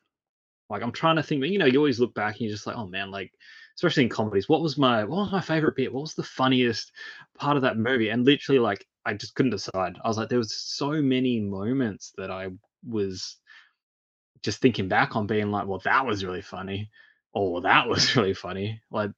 like 0.71 0.83
i'm 0.83 0.93
trying 0.93 1.17
to 1.17 1.23
think 1.23 1.45
you 1.45 1.59
know 1.59 1.67
you 1.67 1.79
always 1.79 2.01
look 2.01 2.15
back 2.15 2.35
and 2.35 2.43
you're 2.43 2.51
just 2.51 2.67
like 2.67 2.77
oh 2.77 2.87
man 2.87 3.11
like 3.11 3.31
especially 3.77 4.05
in 4.05 4.09
comedies 4.09 4.49
what 4.49 4.63
was 4.63 4.79
my 4.79 5.05
what 5.05 5.19
was 5.19 5.33
my 5.33 5.41
favorite 5.41 5.77
bit? 5.77 5.93
What 5.93 6.03
was 6.03 6.15
the 6.15 6.23
funniest 6.23 6.93
part 7.39 7.57
of 7.57 7.63
that 7.63 7.77
movie? 7.77 8.09
And 8.09 8.25
literally 8.25 8.59
like 8.59 8.87
i 9.07 9.13
just 9.15 9.35
couldn't 9.35 9.51
decide 9.51 9.97
i 10.05 10.09
was 10.09 10.17
like 10.19 10.29
there 10.29 10.39
was 10.39 10.55
so 10.55 10.91
many 11.03 11.41
moments 11.41 12.13
that 12.17 12.31
i 12.31 12.49
was 12.89 13.37
just 14.43 14.61
thinking 14.61 14.89
back 14.89 15.17
on 15.17 15.27
being 15.27 15.51
like 15.51 15.67
well 15.67 15.81
that 15.85 16.05
was 16.07 16.25
really 16.25 16.43
funny 16.43 16.91
or 17.33 17.61
that 17.63 17.89
was 17.93 18.15
really 18.17 18.35
funny 18.35 18.81
like 18.91 19.11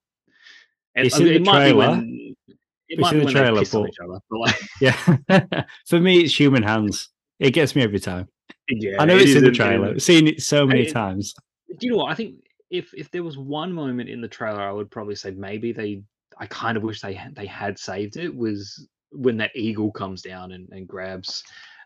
It's 0.94 1.14
I 1.14 1.18
in 1.18 1.24
mean, 1.24 1.32
the 1.32 1.36
it 1.40 1.46
might 1.46 1.66
be 1.68 1.72
when 1.74 2.34
it 2.48 2.56
It's 2.88 3.00
might 3.00 3.12
in 3.14 3.18
be 3.18 3.20
the 3.20 3.24
when 3.26 3.34
they 3.34 3.40
trailer, 3.40 3.58
on 3.58 3.88
each 3.88 3.98
other 4.02 4.20
but 4.30 4.38
like 4.38 4.60
Yeah. 4.80 5.62
For 5.88 5.98
me, 6.00 6.20
it's 6.20 6.38
human 6.38 6.62
hands. 6.62 7.08
It 7.40 7.50
gets 7.50 7.74
me 7.74 7.82
every 7.82 7.98
time. 8.00 8.28
yeah 8.68 8.96
I 9.00 9.04
know 9.04 9.16
it 9.16 9.22
it's 9.22 9.34
in 9.34 9.42
the 9.42 9.50
it 9.50 9.54
trailer. 9.54 9.88
I've 9.90 10.02
seen 10.02 10.28
it 10.28 10.40
so 10.42 10.66
many 10.66 10.86
it- 10.86 10.92
times. 10.92 11.34
do 11.78 11.86
you 11.86 11.92
know 11.92 11.98
what? 11.98 12.12
I 12.12 12.14
think 12.14 12.36
if 12.70 12.92
if 12.94 13.10
there 13.10 13.22
was 13.24 13.36
one 13.36 13.72
moment 13.72 14.08
in 14.08 14.20
the 14.20 14.28
trailer, 14.28 14.62
I 14.62 14.72
would 14.72 14.90
probably 14.90 15.14
say 15.16 15.30
maybe 15.32 15.72
they. 15.72 16.02
I 16.38 16.46
kind 16.46 16.76
of 16.76 16.82
wish 16.82 17.00
they 17.00 17.14
had, 17.14 17.34
they 17.34 17.46
had 17.46 17.78
saved 17.78 18.16
it. 18.16 18.34
Was 18.34 18.86
when 19.16 19.36
that 19.38 19.50
eagle 19.54 19.90
comes 19.90 20.22
down 20.22 20.52
and, 20.52 20.68
and 20.70 20.86
grabs, 20.86 21.42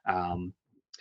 um, 0.06 0.52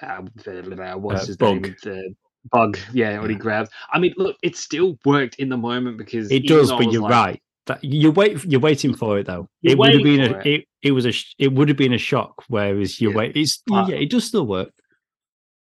uh, 0.01 0.21
the- 0.43 0.98
what's 1.00 1.24
Uh, 1.24 1.27
his 1.27 1.38
Bug. 1.38 1.62
name? 1.62 1.75
The 1.83 2.15
bug. 2.51 2.77
Yeah, 2.93 3.19
what 3.19 3.29
he 3.29 3.36
grabs. 3.36 3.69
I 3.91 4.00
mean, 4.00 4.13
look, 4.17 4.38
it 4.41 4.55
still 4.55 4.98
worked 5.05 5.36
in 5.36 5.50
the 5.50 5.57
moment 5.57 5.98
because 5.98 6.31
It 6.31 6.48
does, 6.48 6.71
but 6.71 6.91
you're 6.91 7.01
like, 7.01 7.12
right. 7.12 7.41
That 7.65 7.83
you 7.83 8.09
wait. 8.12 8.43
You're 8.45 8.62
waiting 8.62 8.95
for 8.95 9.19
it 9.19 9.27
though. 9.27 9.48
It 9.62 9.77
would 9.77 9.93
have 9.93 10.01
been 10.03 10.21
a. 10.21 10.39
It. 10.43 10.65
it 10.81 10.91
was 10.91 11.05
a. 11.05 11.13
It 11.38 11.53
would 11.53 11.67
have 11.67 11.77
been 11.77 11.93
a 11.93 12.00
shock. 12.00 12.43
Whereas 12.48 13.00
you 13.00 13.12
Yeah. 13.12 13.15
wait. 13.17 13.36
It's 13.36 13.62
yeah. 13.69 13.89
It 13.89 14.09
does 14.09 14.24
still 14.25 14.48
work. 14.48 14.71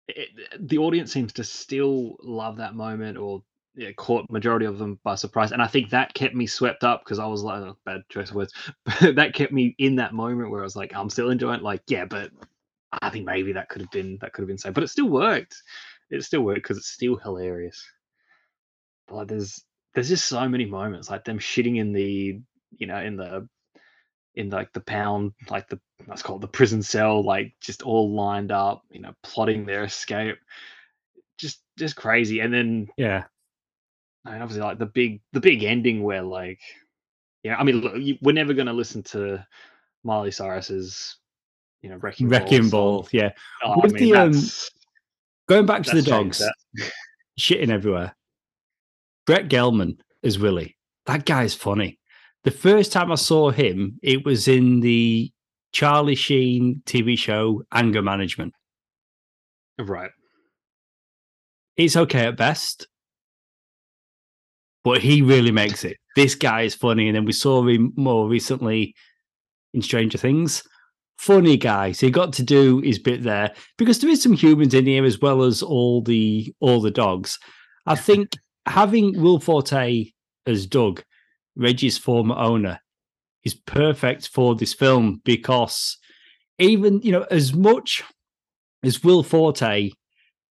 it, 0.09 0.29
the 0.59 0.77
audience 0.77 1.11
seems 1.13 1.31
to 1.33 1.43
still 1.43 2.17
love 2.21 2.57
that 2.57 2.75
moment 2.75 3.17
or 3.17 3.41
yeah, 3.75 3.91
caught 3.97 4.29
majority 4.29 4.65
of 4.65 4.77
them 4.77 4.99
by 5.03 5.15
surprise. 5.15 5.51
And 5.51 5.61
i 5.61 5.67
think 5.67 5.89
that 5.89 6.13
kept 6.13 6.35
me 6.35 6.47
swept 6.47 6.83
up 6.83 7.03
because 7.03 7.19
i 7.19 7.25
was 7.25 7.43
like 7.43 7.61
oh, 7.61 7.77
bad 7.85 8.03
choice 8.09 8.29
of 8.29 8.35
words. 8.35 8.53
But 8.85 9.15
that 9.15 9.33
kept 9.33 9.51
me 9.51 9.75
in 9.77 9.95
that 9.97 10.13
moment 10.13 10.51
where 10.51 10.61
i 10.61 10.63
was 10.63 10.75
like 10.75 10.93
i'm 10.95 11.09
still 11.09 11.29
enjoying 11.29 11.59
it. 11.59 11.63
Like 11.63 11.81
yeah 11.87 12.05
but 12.05 12.31
i 13.01 13.09
think 13.09 13.25
maybe 13.25 13.53
that 13.53 13.69
could 13.69 13.81
have 13.81 13.91
been 13.91 14.17
that 14.21 14.33
could 14.33 14.43
have 14.43 14.47
been 14.47 14.57
said 14.57 14.73
but 14.73 14.83
it 14.83 14.89
still 14.89 15.09
worked. 15.09 15.61
It 16.09 16.23
still 16.23 16.41
worked 16.41 16.63
because 16.63 16.77
it's 16.77 16.89
still 16.89 17.15
hilarious. 17.17 17.83
But 19.07 19.15
like, 19.15 19.27
there's 19.27 19.63
there's 19.93 20.09
just 20.09 20.25
so 20.27 20.47
many 20.47 20.65
moments 20.65 21.09
like 21.09 21.23
them 21.23 21.39
shitting 21.39 21.77
in 21.77 21.93
the 21.93 22.39
you 22.77 22.87
know 22.87 23.01
in 23.01 23.15
the 23.17 23.47
in 24.35 24.49
like 24.49 24.71
the 24.73 24.81
pound 24.81 25.31
like 25.49 25.67
the 25.69 25.79
let's 26.07 26.21
the 26.21 26.47
prison 26.47 26.83
cell 26.83 27.23
like 27.23 27.53
just 27.61 27.81
all 27.81 28.13
lined 28.13 28.51
up 28.51 28.83
you 28.91 29.01
know 29.01 29.13
plotting 29.23 29.65
their 29.65 29.83
escape. 29.83 30.37
Just 31.37 31.61
just 31.77 31.95
crazy. 31.95 32.39
And 32.39 32.53
then 32.53 32.87
Yeah. 32.97 33.25
And 34.25 34.41
obviously 34.41 34.63
like 34.63 34.79
the 34.79 34.85
big 34.85 35.21
the 35.33 35.39
big 35.39 35.63
ending 35.63 36.03
where 36.03 36.21
like 36.21 36.59
yeah 37.43 37.55
i 37.57 37.63
mean 37.63 37.81
look, 37.81 37.93
you, 37.97 38.17
we're 38.21 38.31
never 38.31 38.53
going 38.53 38.67
to 38.67 38.73
listen 38.73 39.03
to 39.03 39.45
miley 40.03 40.31
cyrus's 40.31 41.17
you 41.85 41.91
know 41.91 41.97
wrecking, 41.97 42.27
Wrecking 42.27 42.63
song. 42.63 42.69
ball. 42.71 43.07
Yeah. 43.11 43.29
Oh, 43.63 43.73
I 43.73 43.75
With 43.83 43.93
mean, 43.93 44.11
the, 44.11 44.17
um, 44.17 44.33
Going 45.47 45.67
back 45.67 45.83
to 45.83 45.95
the 45.95 46.01
dogs, 46.01 46.41
shitting 47.39 47.69
everywhere. 47.69 48.15
Brett 49.27 49.49
Gelman 49.49 49.99
is 50.23 50.39
Willie. 50.39 50.75
That 51.05 51.25
guy's 51.25 51.53
funny. 51.53 51.99
The 52.43 52.49
first 52.49 52.91
time 52.91 53.11
I 53.11 53.15
saw 53.15 53.51
him, 53.51 53.99
it 54.01 54.25
was 54.25 54.47
in 54.47 54.79
the 54.79 55.31
Charlie 55.71 56.15
Sheen 56.15 56.81
TV 56.87 57.15
show 57.15 57.61
Anger 57.71 58.01
Management. 58.01 58.55
Right. 59.77 60.09
It's 61.77 61.95
okay 61.95 62.25
at 62.25 62.37
best, 62.37 62.87
but 64.85 65.01
he 65.01 65.23
really 65.23 65.51
makes 65.51 65.83
it. 65.83 65.97
This 66.15 66.35
guy 66.35 66.61
is 66.61 66.75
funny, 66.75 67.07
and 67.07 67.15
then 67.15 67.25
we 67.25 67.33
saw 67.33 67.67
him 67.67 67.91
more 67.97 68.29
recently 68.29 68.95
in 69.73 69.81
Stranger 69.81 70.19
Things. 70.19 70.63
Funny 71.17 71.57
guy. 71.57 71.91
So 71.91 72.05
he 72.05 72.11
got 72.11 72.31
to 72.33 72.43
do 72.43 72.81
his 72.81 72.99
bit 72.99 73.23
there 73.23 73.51
because 73.77 73.99
there 73.99 74.09
is 74.09 74.21
some 74.21 74.33
humans 74.33 74.73
in 74.75 74.85
here 74.85 75.03
as 75.03 75.19
well 75.19 75.41
as 75.41 75.63
all 75.63 76.01
the 76.03 76.53
all 76.59 76.81
the 76.81 76.91
dogs. 76.91 77.39
I 77.87 77.95
think 77.95 78.33
having 78.67 79.19
Will 79.19 79.39
Forte 79.39 80.11
as 80.45 80.67
Doug, 80.67 81.03
Reggie's 81.55 81.97
former 81.97 82.35
owner, 82.35 82.79
is 83.43 83.55
perfect 83.55 84.27
for 84.27 84.55
this 84.55 84.73
film 84.73 85.21
because 85.25 85.97
even 86.59 87.01
you 87.01 87.11
know 87.11 87.25
as 87.31 87.55
much 87.55 88.03
as 88.83 89.03
Will 89.03 89.23
Forte 89.23 89.91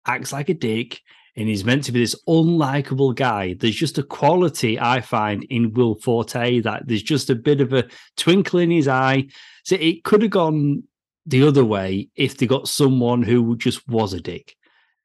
acts 0.06 0.32
like 0.32 0.50
a 0.50 0.54
dick 0.54 1.00
and 1.38 1.49
he's 1.49 1.64
meant 1.64 1.85
to 1.85 1.92
be 1.92 2.00
this 2.00 2.21
unlikable 2.28 3.14
guy. 3.14 3.54
There's 3.54 3.76
just 3.76 3.97
a 3.97 4.02
quality 4.02 4.78
I 4.78 5.00
find 5.00 5.45
in 5.45 5.73
Will 5.73 5.95
Forte 5.95 6.59
that 6.62 6.88
there's 6.88 7.02
just 7.02 7.30
a 7.30 7.37
bit 7.37 7.61
of 7.61 7.73
a 7.73 7.87
twinkle 8.16 8.59
in 8.59 8.73
his 8.73 8.88
eye. 8.88 9.28
So 9.62 9.76
it 9.76 10.02
could 10.02 10.23
have 10.23 10.33
gone 10.33 10.83
the 11.26 11.47
other 11.47 11.64
way 11.64 12.09
if 12.16 12.37
they 12.37 12.47
got 12.47 12.66
someone 12.66 13.23
who 13.23 13.57
just 13.57 13.87
was 13.88 14.14
a 14.14 14.21
dick 14.21 14.57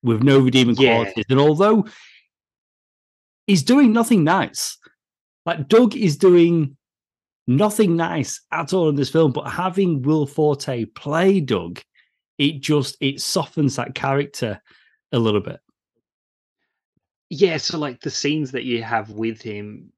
with 0.02 0.24
no 0.24 0.40
redeeming 0.40 0.76
Yeah. 0.76 0.96
qualities. 1.04 1.26
And 1.30 1.40
although 1.40 1.86
he's 3.46 3.62
doing 3.62 3.94
nothing 3.94 4.24
nice, 4.24 4.80
like 5.46 5.68
Doug 5.68 5.96
is 5.96 6.18
doing 6.18 6.76
nothing 7.46 7.96
nice 7.96 8.42
at 8.52 8.74
all 8.74 8.90
in 8.90 8.96
this 8.96 9.12
film, 9.12 9.34
but 9.34 9.50
having 9.52 10.02
Will 10.02 10.26
Forte 10.26 10.86
play 10.86 11.42
Doug, 11.42 11.80
it 12.40 12.60
just 12.60 12.98
it 13.02 13.22
softens 13.22 13.76
that 13.76 13.94
character 13.94 14.60
a 15.12 15.20
little 15.20 15.42
bit. 15.42 15.60
Yeah, 17.36 17.58
so 17.58 17.80
like 17.80 18.00
the 18.00 18.12
scenes 18.12 18.52
that 18.52 18.64
you 18.64 18.84
have 18.84 19.10
with 19.10 19.42
him, 19.42 19.92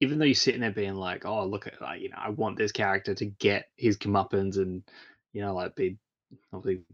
even 0.00 0.18
though 0.18 0.24
you're 0.24 0.34
sitting 0.36 0.60
there 0.60 0.70
being 0.70 0.94
like, 0.94 1.26
"Oh, 1.26 1.44
look 1.44 1.66
at 1.66 1.80
like, 1.82 2.00
you 2.00 2.10
know, 2.10 2.18
I 2.18 2.30
want 2.30 2.56
this 2.58 2.70
character 2.72 3.12
to 3.14 3.24
get 3.26 3.70
his 3.76 3.98
comeuppance 3.98 4.56
and 4.56 4.84
you 5.32 5.42
know, 5.42 5.52
like 5.54 5.74
be 5.74 5.98
obviously 6.52 6.84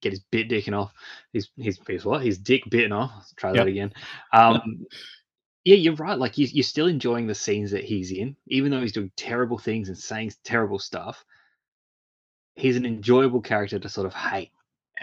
get 0.00 0.12
his 0.12 0.20
bit 0.30 0.48
dicking 0.48 0.74
off. 0.78 0.94
His 1.34 1.50
his 1.58 1.78
his 1.86 2.06
what? 2.06 2.24
His 2.24 2.38
dick 2.38 2.62
bitten 2.70 2.92
off. 2.92 3.12
Let's 3.16 3.34
try 3.34 3.52
Yep. 3.52 3.66
that 3.66 3.68
again. 3.68 3.92
Um, 4.32 4.86
yeah, 5.64 5.76
you're 5.76 5.96
right. 5.96 6.18
Like 6.18 6.38
you, 6.38 6.48
you're 6.50 6.64
still 6.64 6.86
enjoying 6.86 7.26
the 7.26 7.34
scenes 7.34 7.72
that 7.72 7.84
he's 7.84 8.12
in, 8.12 8.36
even 8.48 8.70
though 8.70 8.80
he's 8.80 8.92
doing 8.92 9.12
terrible 9.16 9.58
things 9.58 9.88
and 9.88 9.98
saying 9.98 10.32
terrible 10.44 10.78
stuff. 10.78 11.24
He's 12.56 12.76
an 12.78 12.86
enjoyable 12.86 13.42
character 13.42 13.78
to 13.78 13.88
sort 13.90 14.06
of 14.06 14.14
hate, 14.14 14.52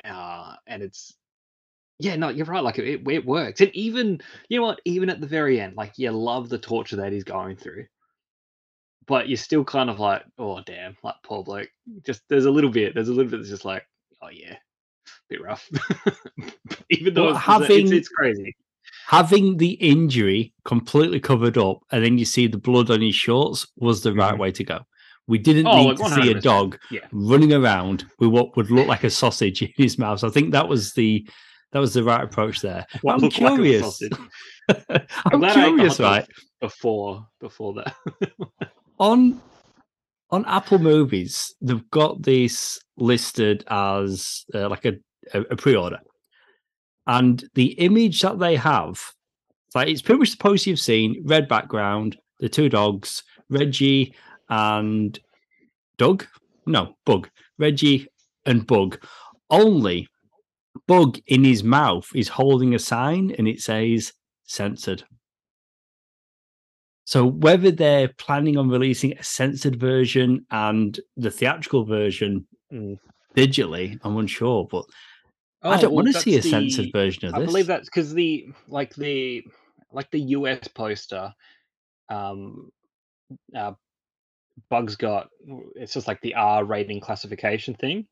uh, 0.03 0.55
and 0.67 0.81
it's 0.83 1.15
yeah, 1.99 2.15
no, 2.15 2.29
you're 2.29 2.45
right. 2.45 2.63
Like 2.63 2.79
it, 2.79 3.01
it, 3.07 3.25
works, 3.25 3.61
and 3.61 3.75
even 3.75 4.21
you 4.47 4.59
know 4.59 4.65
what? 4.65 4.81
Even 4.85 5.09
at 5.09 5.21
the 5.21 5.27
very 5.27 5.59
end, 5.59 5.75
like 5.75 5.93
you 5.97 6.11
love 6.11 6.49
the 6.49 6.57
torture 6.57 6.95
that 6.97 7.11
he's 7.11 7.23
going 7.23 7.55
through, 7.57 7.85
but 9.07 9.27
you're 9.27 9.37
still 9.37 9.63
kind 9.63 9.89
of 9.89 9.99
like, 9.99 10.23
oh 10.37 10.61
damn, 10.65 10.95
like 11.03 11.15
poor 11.23 11.43
bloke. 11.43 11.69
Just 12.05 12.21
there's 12.29 12.45
a 12.45 12.51
little 12.51 12.69
bit, 12.69 12.93
there's 12.95 13.09
a 13.09 13.13
little 13.13 13.29
bit 13.29 13.37
that's 13.37 13.49
just 13.49 13.65
like, 13.65 13.85
oh 14.21 14.29
yeah, 14.29 14.55
bit 15.29 15.41
rough. 15.41 15.69
even 16.89 17.13
though 17.13 17.27
But 17.33 17.35
it's, 17.35 17.39
having- 17.45 17.81
it's, 17.83 17.91
it's 17.91 18.09
crazy. 18.09 18.55
Having 19.07 19.57
the 19.57 19.71
injury 19.73 20.53
completely 20.65 21.19
covered 21.19 21.57
up 21.57 21.79
and 21.91 22.03
then 22.05 22.17
you 22.19 22.25
see 22.25 22.45
the 22.47 22.57
blood 22.59 22.91
on 22.91 23.01
his 23.01 23.15
shorts 23.15 23.67
was 23.77 24.01
the 24.03 24.13
right 24.13 24.35
Mhm. 24.35 24.39
way 24.39 24.51
to 24.51 24.63
go. 24.63 24.79
We 25.27 25.37
didn't 25.39 25.67
Oh, 25.67 25.75
need 25.77 25.99
like 25.99 26.13
to 26.15 26.21
see 26.23 26.31
a 26.31 26.39
dog 26.39 26.77
yeah. 26.91 27.07
running 27.11 27.53
around 27.53 28.05
with 28.19 28.29
what 28.29 28.55
would 28.55 28.69
look 28.71 28.87
like 28.87 29.03
a 29.03 29.09
sausage 29.09 29.61
in 29.63 29.69
his 29.75 29.97
mouth. 29.97 30.19
So 30.19 30.27
I 30.27 30.31
think 30.31 30.51
that 30.51 30.67
was 30.67 30.93
the 30.93 31.27
that 31.71 31.79
was 31.79 31.93
the 31.93 32.03
right 32.03 32.23
approach 32.23 32.61
there. 32.61 32.85
What 33.01 33.15
I'm 33.15 33.19
looked 33.21 33.39
like 33.39 33.53
a 33.53 33.55
curious. 33.55 34.01
I'm 34.69 35.39
glad 35.39 35.57
I 35.57 35.67
ate 35.67 35.75
curious, 35.75 35.99
right? 35.99 36.27
Before 36.59 37.27
before 37.39 37.73
that. 37.75 37.95
on 38.99 39.41
on 40.31 40.45
Apple 40.45 40.79
Movies, 40.79 41.53
they've 41.61 41.89
got 41.91 42.21
this 42.21 42.79
listed 42.97 43.63
as 43.69 44.45
uh, 44.53 44.69
like 44.69 44.85
a, 44.85 44.93
a, 45.33 45.41
a 45.41 45.55
pre-order, 45.55 45.99
and 47.07 47.43
the 47.55 47.71
image 47.73 48.21
that 48.21 48.39
they 48.39 48.55
have, 48.55 49.01
like 49.73 49.87
it's 49.87 50.01
pretty 50.01 50.19
much 50.19 50.31
the 50.31 50.37
poster 50.37 50.69
you've 50.69 50.79
seen: 50.79 51.21
red 51.25 51.47
background, 51.47 52.17
the 52.39 52.49
two 52.49 52.69
dogs, 52.69 53.23
Reggie 53.49 54.13
and 54.49 55.19
Doug. 55.97 56.25
No, 56.65 56.95
Bug. 57.05 57.29
Reggie 57.57 58.07
and 58.45 58.65
Bug. 58.65 59.03
Only 59.49 60.07
Bug 60.89 61.19
in 61.27 61.43
his 61.43 61.63
mouth 61.63 62.09
is 62.15 62.27
holding 62.29 62.73
a 62.73 62.79
sign, 62.79 63.29
and 63.37 63.47
it 63.47 63.61
says 63.61 64.11
"censored." 64.45 65.03
So 67.05 67.25
whether 67.27 67.69
they're 67.69 68.09
planning 68.17 68.57
on 68.57 68.69
releasing 68.69 69.13
a 69.17 69.23
censored 69.23 69.79
version 69.79 70.47
and 70.49 70.99
the 71.15 71.29
theatrical 71.29 71.85
version 71.85 72.47
Mm. 72.73 72.99
digitally, 73.37 73.99
I'm 74.03 74.17
unsure. 74.17 74.67
But 74.69 74.85
I 75.63 75.75
Oh, 75.75 75.81
don't 75.81 75.93
well, 75.93 76.03
want 76.03 76.07
to 76.07 76.13
see 76.21 76.35
a 76.37 76.41
that's 76.41 76.49
censored 76.49 76.91
version 76.91 77.29
of 77.29 77.35
I 77.35 77.37
this. 77.37 77.47
I 77.47 77.51
believe 77.51 77.67
that's 77.67 77.89
because 77.89 78.13
the 78.13 78.47
like 78.67 78.95
the 78.95 79.43
like 79.91 80.09
the 80.09 80.21
US 80.21 80.67
poster, 80.69 81.31
um, 82.09 82.71
uh, 83.55 83.73
Bugs 84.69 84.95
got 84.95 85.29
it's 85.75 85.93
just 85.93 86.07
like 86.07 86.21
the 86.21 86.33
R 86.35 86.65
rating 86.65 86.99
classification 86.99 87.75
thing 87.75 88.07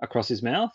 across 0.00 0.28
his 0.28 0.42
mouth. 0.42 0.72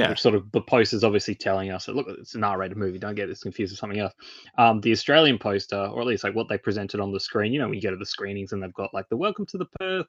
Yeah. 0.00 0.08
Which 0.10 0.20
sort 0.20 0.34
of 0.34 0.50
the 0.52 0.60
poster 0.62 0.96
is 0.96 1.04
obviously 1.04 1.34
telling 1.34 1.70
us 1.70 1.86
that 1.86 1.94
look, 1.94 2.06
it's 2.08 2.34
an 2.34 2.42
R-rated 2.44 2.76
movie. 2.76 2.98
Don't 2.98 3.14
get 3.14 3.26
this 3.28 3.42
confused 3.42 3.72
with 3.72 3.78
something 3.78 3.98
else. 4.00 4.14
Um, 4.58 4.80
the 4.80 4.92
Australian 4.92 5.38
poster, 5.38 5.76
or 5.76 6.00
at 6.00 6.06
least 6.06 6.24
like 6.24 6.34
what 6.34 6.48
they 6.48 6.58
presented 6.58 7.00
on 7.00 7.12
the 7.12 7.20
screen. 7.20 7.52
You 7.52 7.58
know, 7.60 7.66
when 7.66 7.74
you 7.74 7.82
go 7.82 7.90
to 7.90 7.96
the 7.96 8.06
screenings 8.06 8.52
and 8.52 8.62
they've 8.62 8.72
got 8.74 8.94
like 8.94 9.08
the 9.10 9.16
"Welcome 9.16 9.46
to 9.46 9.58
the 9.58 9.66
Perth" 9.78 10.06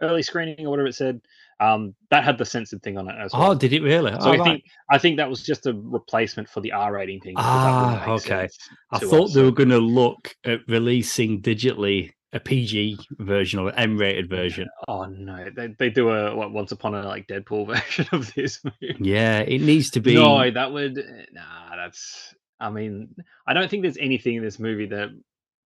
early 0.00 0.22
screening 0.22 0.64
or 0.66 0.70
whatever 0.70 0.86
it 0.88 0.94
said. 0.94 1.20
Um, 1.60 1.92
that 2.10 2.22
had 2.22 2.38
the 2.38 2.44
censored 2.44 2.84
thing 2.84 2.96
on 2.96 3.08
it 3.08 3.16
as 3.18 3.32
well. 3.32 3.50
oh, 3.50 3.54
did 3.56 3.72
it 3.72 3.82
really? 3.82 4.12
So 4.12 4.18
Oh, 4.20 4.32
I 4.32 4.36
right. 4.36 4.44
think 4.44 4.62
I 4.92 4.98
think 4.98 5.16
that 5.16 5.28
was 5.28 5.42
just 5.42 5.66
a 5.66 5.72
replacement 5.74 6.48
for 6.48 6.60
the 6.60 6.70
R 6.70 6.92
rating 6.92 7.20
thing. 7.20 7.34
because 7.34 7.64
that 7.64 7.80
wouldn't 7.80 8.02
Ah, 8.08 8.10
okay. 8.12 8.28
sense 8.46 8.58
I 8.92 8.98
thought 9.00 9.24
us, 9.30 9.34
they 9.34 9.42
were 9.42 9.50
going 9.50 9.70
to 9.70 9.78
look 9.78 10.36
at 10.44 10.60
releasing 10.68 11.42
digitally 11.42 12.12
a 12.32 12.40
PG 12.40 12.98
version 13.18 13.58
or 13.58 13.70
an 13.70 13.74
M-rated 13.76 14.28
version. 14.28 14.68
Oh 14.86 15.04
no, 15.06 15.48
they 15.54 15.68
they 15.78 15.88
do 15.90 16.10
a 16.10 16.34
what 16.36 16.52
once 16.52 16.72
upon 16.72 16.94
a 16.94 17.02
like 17.06 17.26
Deadpool 17.26 17.66
version 17.74 18.06
of 18.12 18.32
this 18.34 18.62
movie. 18.64 18.96
Yeah, 19.00 19.40
it 19.40 19.60
needs 19.62 19.90
to 19.90 20.00
be. 20.00 20.14
No, 20.14 20.50
that 20.50 20.72
would 20.72 20.96
nah. 21.32 21.76
That's 21.76 22.34
I 22.60 22.70
mean, 22.70 23.14
I 23.46 23.54
don't 23.54 23.70
think 23.70 23.82
there's 23.82 23.96
anything 23.98 24.36
in 24.36 24.42
this 24.42 24.58
movie 24.58 24.86
that 24.86 25.08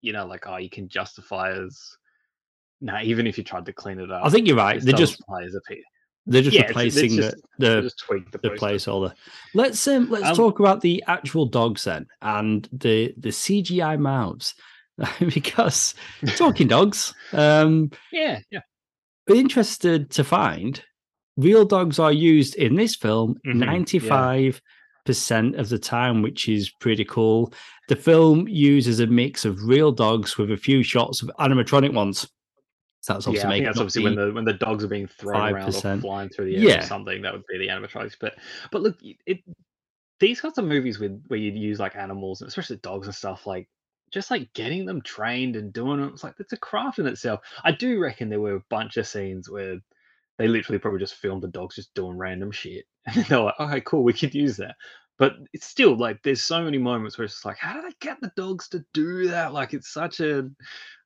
you 0.02 0.12
know, 0.12 0.26
like 0.26 0.46
oh, 0.46 0.56
you 0.58 0.70
can 0.70 0.88
justify 0.88 1.52
as. 1.52 1.96
Nah, 2.80 3.00
even 3.02 3.26
if 3.28 3.38
you 3.38 3.44
tried 3.44 3.66
to 3.66 3.72
clean 3.72 4.00
it 4.00 4.10
up, 4.10 4.24
I 4.24 4.28
think 4.28 4.46
you're 4.48 4.56
right. 4.56 4.80
They're 4.80 4.92
just 4.92 5.20
as 5.44 5.54
a 5.54 5.60
P. 5.68 5.82
they're 6.26 6.42
just 6.42 6.56
Yeah, 6.56 6.66
replacing 6.66 7.10
just- 7.10 7.36
the 7.58 7.76
the 7.76 7.82
just 7.82 7.98
tweak 8.00 8.30
the, 8.32 8.38
the 8.38 8.50
placeholder. 8.50 9.12
Let's 9.54 9.86
um 9.86 10.10
let's 10.10 10.26
Um, 10.30 10.34
talk 10.36 10.58
about 10.60 10.80
the 10.80 11.02
actual 11.06 11.46
dogs 11.46 11.84
then 11.84 12.06
and 12.22 12.68
the 12.72 13.14
the 13.16 13.28
CGI 13.28 13.98
mouths 14.00 14.54
because 15.34 15.94
talking 16.36 16.68
dogs. 16.68 17.14
Um, 17.32 17.90
Yeah, 18.12 18.40
yeah. 18.50 18.60
be 19.26 19.38
interested 19.38 20.10
to 20.10 20.24
find 20.24 20.82
real 21.36 21.64
dogs 21.64 21.98
are 21.98 22.12
used 22.12 22.54
in 22.56 22.74
this 22.74 22.94
film 22.94 23.34
Mhm, 23.46 23.60
yeah. 23.60 23.66
95 23.66 24.60
percent 25.04 25.56
of 25.56 25.68
the 25.68 25.78
time, 25.78 26.22
which 26.22 26.48
is 26.48 26.70
pretty 26.70 27.04
cool. 27.04 27.52
The 27.88 27.96
film 27.96 28.46
uses 28.46 29.00
a 29.00 29.06
mix 29.06 29.44
of 29.44 29.60
real 29.64 29.90
dogs 29.90 30.38
with 30.38 30.52
a 30.52 30.56
few 30.56 30.82
shots 30.84 31.22
of 31.22 31.30
animatronic 31.40 31.92
ones. 31.92 32.28
So 33.00 33.14
that's 33.14 33.26
obviously 33.26 33.58
yeah, 33.58 33.64
that's 33.64 33.78
obviously 33.78 34.04
when 34.04 34.14
the 34.14 34.32
when 34.32 34.44
the 34.44 34.52
dogs 34.52 34.84
are 34.84 34.88
being 34.88 35.08
thrown 35.08 35.54
around 35.54 35.74
or 35.74 35.98
flying 36.00 36.28
through 36.28 36.44
the 36.46 36.56
air 36.56 36.62
Yeah. 36.62 36.78
or 36.78 36.86
something. 36.86 37.20
That 37.22 37.32
would 37.32 37.42
be 37.50 37.58
the 37.58 37.66
animatronics. 37.66 38.14
But 38.20 38.34
but 38.70 38.82
look, 38.82 38.96
it 39.02 39.40
these 40.20 40.40
kinds 40.40 40.56
of 40.58 40.66
movies 40.66 41.00
with 41.00 41.20
where 41.26 41.38
you 41.40 41.50
use 41.50 41.80
like 41.80 41.96
animals, 41.96 42.42
especially 42.42 42.76
dogs 42.76 43.08
and 43.08 43.14
stuff, 43.16 43.44
like 43.44 43.68
just 44.12 44.30
like 44.30 44.52
getting 44.52 44.84
them 44.84 45.00
trained 45.00 45.56
and 45.56 45.72
doing 45.72 46.00
it, 46.00 46.12
it's 46.12 46.22
like 46.22 46.34
it's 46.38 46.52
a 46.52 46.58
craft 46.58 46.98
in 46.98 47.06
itself. 47.06 47.40
I 47.64 47.72
do 47.72 47.98
reckon 47.98 48.28
there 48.28 48.40
were 48.40 48.56
a 48.56 48.64
bunch 48.68 48.96
of 48.98 49.06
scenes 49.06 49.50
where 49.50 49.78
they 50.38 50.46
literally 50.48 50.78
probably 50.78 51.00
just 51.00 51.14
filmed 51.14 51.42
the 51.42 51.48
dogs 51.48 51.76
just 51.76 51.94
doing 51.94 52.16
random 52.16 52.50
shit, 52.50 52.84
and 53.06 53.24
they're 53.26 53.40
like, 53.40 53.58
okay, 53.58 53.80
cool, 53.80 54.04
we 54.04 54.12
could 54.12 54.34
use 54.34 54.56
that. 54.58 54.76
But 55.18 55.34
it's 55.52 55.66
still 55.66 55.96
like 55.96 56.22
there's 56.22 56.42
so 56.42 56.62
many 56.62 56.78
moments 56.78 57.16
where 57.16 57.24
it's 57.24 57.34
just 57.34 57.44
like, 57.44 57.58
how 57.58 57.74
do 57.74 57.82
they 57.82 57.94
get 58.00 58.20
the 58.20 58.32
dogs 58.36 58.68
to 58.70 58.84
do 58.92 59.28
that? 59.28 59.52
Like 59.52 59.72
it's 59.74 59.92
such 59.92 60.20
a 60.20 60.48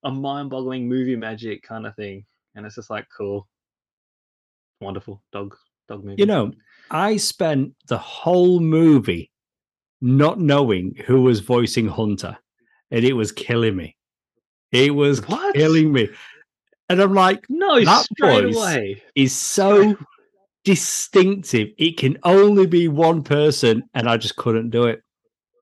a 0.05 0.11
mind-boggling 0.11 0.89
movie 0.89 1.17
magic 1.17 1.63
kind 1.63 1.87
of 1.87 1.95
thing, 1.97 2.25
and 2.55 2.67
it's 2.67 2.77
just 2.77 2.91
like 2.91 3.07
cool, 3.17 3.47
wonderful 4.81 5.23
dog 5.33 5.57
dog 5.89 6.05
movie. 6.05 6.21
You 6.21 6.27
know, 6.27 6.53
I 6.91 7.17
spent 7.19 7.75
the 7.87 7.99
whole 7.99 8.61
movie 8.61 9.31
not 10.01 10.41
knowing 10.41 10.95
who 11.07 11.23
was 11.23 11.41
voicing 11.41 11.89
Hunter, 11.89 12.37
and 12.91 13.05
it 13.05 13.13
was 13.15 13.33
killing 13.33 13.77
me. 13.77 13.97
It 14.73 14.95
was 14.95 15.21
What? 15.27 15.55
killing 15.55 15.93
me. 15.93 16.09
And 16.89 17.01
I'm 17.03 17.15
like, 17.15 17.45
no, 17.49 17.85
that 17.85 18.07
voice- 18.21 18.55
away. 18.57 19.03
is 19.15 19.35
so 19.35 19.97
distinctive. 20.65 21.69
It 21.79 21.97
can 21.97 22.19
only 22.23 22.67
be 22.67 22.89
one 22.89 23.23
person, 23.23 23.85
and 23.95 24.09
I 24.09 24.17
just 24.17 24.37
couldn't 24.37 24.71
do 24.71 24.85
it. 24.85 25.03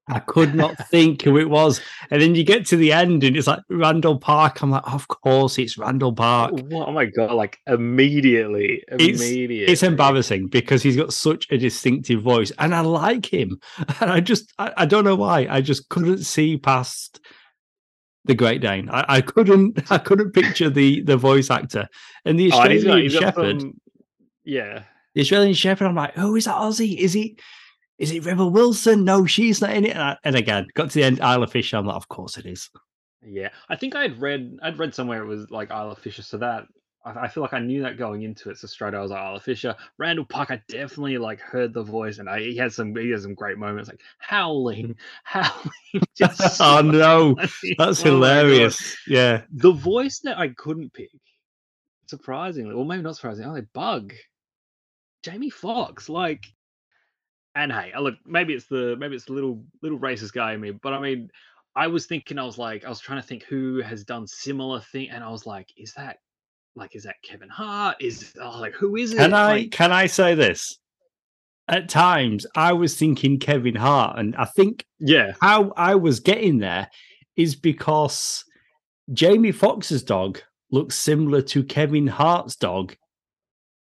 I 0.08 0.18
could 0.18 0.54
not 0.54 0.76
think 0.90 1.22
who 1.22 1.38
it 1.38 1.48
was. 1.48 1.80
And 2.10 2.20
then 2.20 2.34
you 2.34 2.44
get 2.44 2.66
to 2.66 2.76
the 2.76 2.92
end, 2.92 3.24
and 3.24 3.36
it's 3.36 3.46
like 3.46 3.60
Randall 3.70 4.18
Park. 4.18 4.60
I'm 4.62 4.70
like, 4.70 4.82
of 4.92 5.08
course, 5.08 5.58
it's 5.58 5.78
Randall 5.78 6.12
Park. 6.12 6.52
Oh, 6.54 6.62
what? 6.64 6.88
Oh 6.88 6.92
my 6.92 7.06
god! 7.06 7.32
Like 7.32 7.58
immediately, 7.66 8.82
immediately. 8.90 9.60
It's 9.62 9.82
embarrassing 9.82 10.48
because 10.48 10.82
he's 10.82 10.96
got 10.96 11.12
such 11.12 11.46
a 11.50 11.56
distinctive 11.56 12.20
voice, 12.22 12.52
and 12.58 12.74
I 12.74 12.80
like 12.80 13.26
him. 13.32 13.58
And 14.00 14.10
I 14.10 14.20
just, 14.20 14.52
I, 14.58 14.72
I 14.78 14.86
don't 14.86 15.04
know 15.04 15.14
why. 15.16 15.46
I 15.48 15.60
just 15.62 15.88
couldn't 15.88 16.18
see 16.24 16.58
past 16.58 17.20
the 18.26 18.34
Great 18.34 18.60
Dane. 18.60 18.88
I, 18.90 19.04
I 19.08 19.20
couldn't, 19.20 19.80
I 19.90 19.98
couldn't 19.98 20.32
picture 20.32 20.68
the 20.70 21.02
the 21.02 21.16
voice 21.16 21.50
actor 21.50 21.88
and 22.24 22.38
the 22.38 22.50
Oh, 22.52 22.60
and 22.60 22.72
he's 22.72 22.84
got- 22.84 22.98
Australian 22.98 23.10
he's 23.10 23.18
Shepherd. 23.20 23.62
Yeah. 24.44 24.82
the 25.14 25.20
Australian 25.22 25.54
Shepherd. 25.54 25.86
I'm 25.86 25.94
like, 25.94 26.12
oh, 26.18 26.34
is 26.36 26.44
that 26.44 26.56
Aussie? 26.56 26.96
Is 26.98 27.12
he? 27.14 27.38
Is 27.98 28.10
it 28.10 28.24
Rebel 28.24 28.50
Wilson? 28.50 29.04
No, 29.04 29.24
she's 29.24 29.60
not 29.60 29.72
in 29.72 29.84
it. 29.84 29.90
And, 29.90 30.02
I, 30.02 30.16
and 30.24 30.36
again, 30.36 30.66
got 30.74 30.90
to 30.90 30.94
the 30.94 31.04
end, 31.04 31.20
Isla 31.20 31.46
Fisher. 31.46 31.76
I'm 31.76 31.86
like, 31.86 31.96
of 31.96 32.08
course 32.08 32.36
it 32.36 32.46
is. 32.46 32.70
Yeah, 33.26 33.50
I 33.68 33.76
think 33.76 33.94
I'd 33.94 34.20
read 34.20 34.58
I'd 34.62 34.78
read 34.78 34.94
somewhere 34.94 35.22
it 35.22 35.26
was 35.26 35.50
like 35.50 35.70
Isla 35.70 35.96
Fisher, 35.96 36.22
so 36.22 36.36
that 36.38 36.66
I, 37.04 37.10
I 37.20 37.28
feel 37.28 37.42
like 37.42 37.54
I 37.54 37.58
knew 37.58 37.82
that 37.82 37.96
going 37.96 38.22
into 38.22 38.50
it. 38.50 38.58
So 38.58 38.66
straight 38.66 38.94
away 38.94 38.98
I 38.98 39.02
was 39.02 39.10
like 39.10 39.24
Isla 39.24 39.40
Fisher, 39.40 39.76
Randall 39.98 40.26
Park. 40.26 40.50
I 40.50 40.60
definitely 40.68 41.18
like 41.18 41.40
heard 41.40 41.72
the 41.72 41.82
voice, 41.82 42.18
and 42.18 42.28
I, 42.28 42.40
he 42.40 42.56
had 42.56 42.72
some 42.72 42.94
he 42.94 43.10
had 43.10 43.22
some 43.22 43.34
great 43.34 43.58
moments 43.58 43.88
like 43.88 44.00
howling, 44.18 44.96
howling. 45.24 45.70
just 46.16 46.40
oh 46.60 46.82
no, 46.82 47.36
that's 47.78 48.02
Oh 48.02 48.04
hilarious. 48.04 48.96
Yeah, 49.06 49.42
The 49.52 49.72
voice 49.72 50.20
that 50.24 50.38
I 50.38 50.48
couldn't 50.48 50.92
pick, 50.92 51.10
surprisingly, 52.06 52.74
or 52.74 52.84
maybe 52.84 53.02
not 53.02 53.16
surprisingly, 53.16 53.50
oh, 53.50 53.54
they 53.54 53.66
bug. 53.72 54.12
Jamie 55.22 55.48
Foxx, 55.48 56.10
like, 56.10 56.44
and 57.54 57.72
hey, 57.72 57.92
look, 57.98 58.14
maybe 58.26 58.52
it's 58.54 58.66
the 58.66 58.96
maybe 58.98 59.14
it's 59.14 59.26
the 59.26 59.32
little 59.32 59.64
little 59.82 59.98
racist 59.98 60.32
guy 60.32 60.54
in 60.54 60.60
me, 60.60 60.72
but 60.72 60.92
I 60.92 61.00
mean, 61.00 61.30
I 61.76 61.86
was 61.86 62.06
thinking, 62.06 62.38
I 62.38 62.44
was 62.44 62.58
like, 62.58 62.84
I 62.84 62.88
was 62.88 63.00
trying 63.00 63.20
to 63.20 63.26
think 63.26 63.44
who 63.44 63.80
has 63.82 64.04
done 64.04 64.26
similar 64.26 64.80
thing, 64.80 65.10
and 65.10 65.22
I 65.22 65.30
was 65.30 65.46
like, 65.46 65.68
is 65.76 65.92
that 65.96 66.18
like, 66.76 66.96
is 66.96 67.04
that 67.04 67.16
Kevin 67.22 67.48
Hart? 67.48 67.96
Is 68.00 68.32
oh, 68.40 68.58
like, 68.60 68.74
who 68.74 68.96
is 68.96 69.12
it? 69.12 69.18
can 69.18 69.34
I 69.34 69.52
Like, 69.52 69.70
can 69.70 69.92
I 69.92 70.06
say 70.06 70.34
this? 70.34 70.78
At 71.66 71.88
times, 71.88 72.46
I 72.54 72.74
was 72.74 72.96
thinking 72.96 73.38
Kevin 73.38 73.76
Hart, 73.76 74.18
and 74.18 74.36
I 74.36 74.44
think 74.44 74.84
yeah, 74.98 75.32
how 75.40 75.72
I 75.76 75.94
was 75.94 76.20
getting 76.20 76.58
there 76.58 76.90
is 77.36 77.56
because 77.56 78.44
Jamie 79.12 79.52
Foxx's 79.52 80.02
dog 80.02 80.40
looks 80.70 80.96
similar 80.96 81.40
to 81.42 81.64
Kevin 81.64 82.06
Hart's 82.06 82.56
dog 82.56 82.96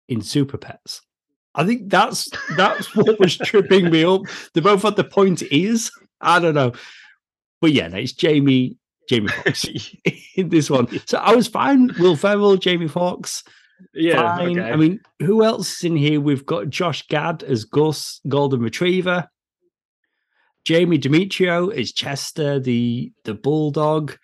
in 0.07 0.21
Super 0.21 0.57
Pets. 0.57 1.01
I 1.55 1.65
think 1.65 1.89
that's 1.89 2.29
that's 2.57 2.95
what 2.95 3.19
was 3.19 3.37
tripping 3.37 3.91
me 3.91 4.03
up. 4.03 4.21
They 4.53 4.61
both 4.61 4.83
had 4.83 4.95
the 4.95 5.03
point 5.03 5.43
ears. 5.51 5.91
I 6.21 6.39
don't 6.39 6.55
know, 6.55 6.73
but 7.61 7.73
yeah, 7.73 7.87
no, 7.87 7.97
it's 7.97 8.13
Jamie 8.13 8.77
Jamie 9.09 9.27
Foxx 9.27 9.65
in 10.35 10.49
this 10.49 10.69
one. 10.69 10.87
So 11.05 11.17
I 11.17 11.35
was 11.35 11.47
fine. 11.47 11.91
Will 11.99 12.15
Ferrell, 12.15 12.57
Jamie 12.57 12.87
Foxx. 12.87 13.43
yeah. 13.93 14.37
fine. 14.37 14.59
okay. 14.59 14.71
I 14.71 14.75
mean, 14.75 14.99
who 15.19 15.43
else 15.43 15.77
is 15.77 15.83
in 15.83 15.95
here? 15.95 16.21
We've 16.21 16.45
got 16.45 16.69
Josh 16.69 17.05
Gad 17.07 17.43
as 17.43 17.65
Gus, 17.65 18.19
Golden 18.27 18.61
Retriever. 18.61 19.27
Jamie 20.65 20.99
Demetriou 20.99 21.73
is 21.73 21.91
Chester, 21.91 22.59
the 22.59 23.11
the 23.25 23.33
bulldog. 23.33 24.17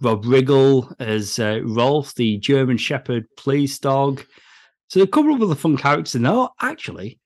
Rob 0.00 0.24
Riggle 0.24 0.94
as 1.00 1.38
uh, 1.38 1.60
Rolf, 1.64 2.14
the 2.14 2.38
German 2.38 2.76
Shepherd 2.76 3.26
police 3.36 3.78
dog. 3.78 4.24
So 4.88 5.02
a 5.02 5.06
couple 5.06 5.34
of 5.34 5.42
other 5.42 5.54
fun 5.54 5.76
characters 5.76 6.14
in 6.14 6.22
there. 6.22 6.32
Oh, 6.32 6.50
actually, 6.60 7.18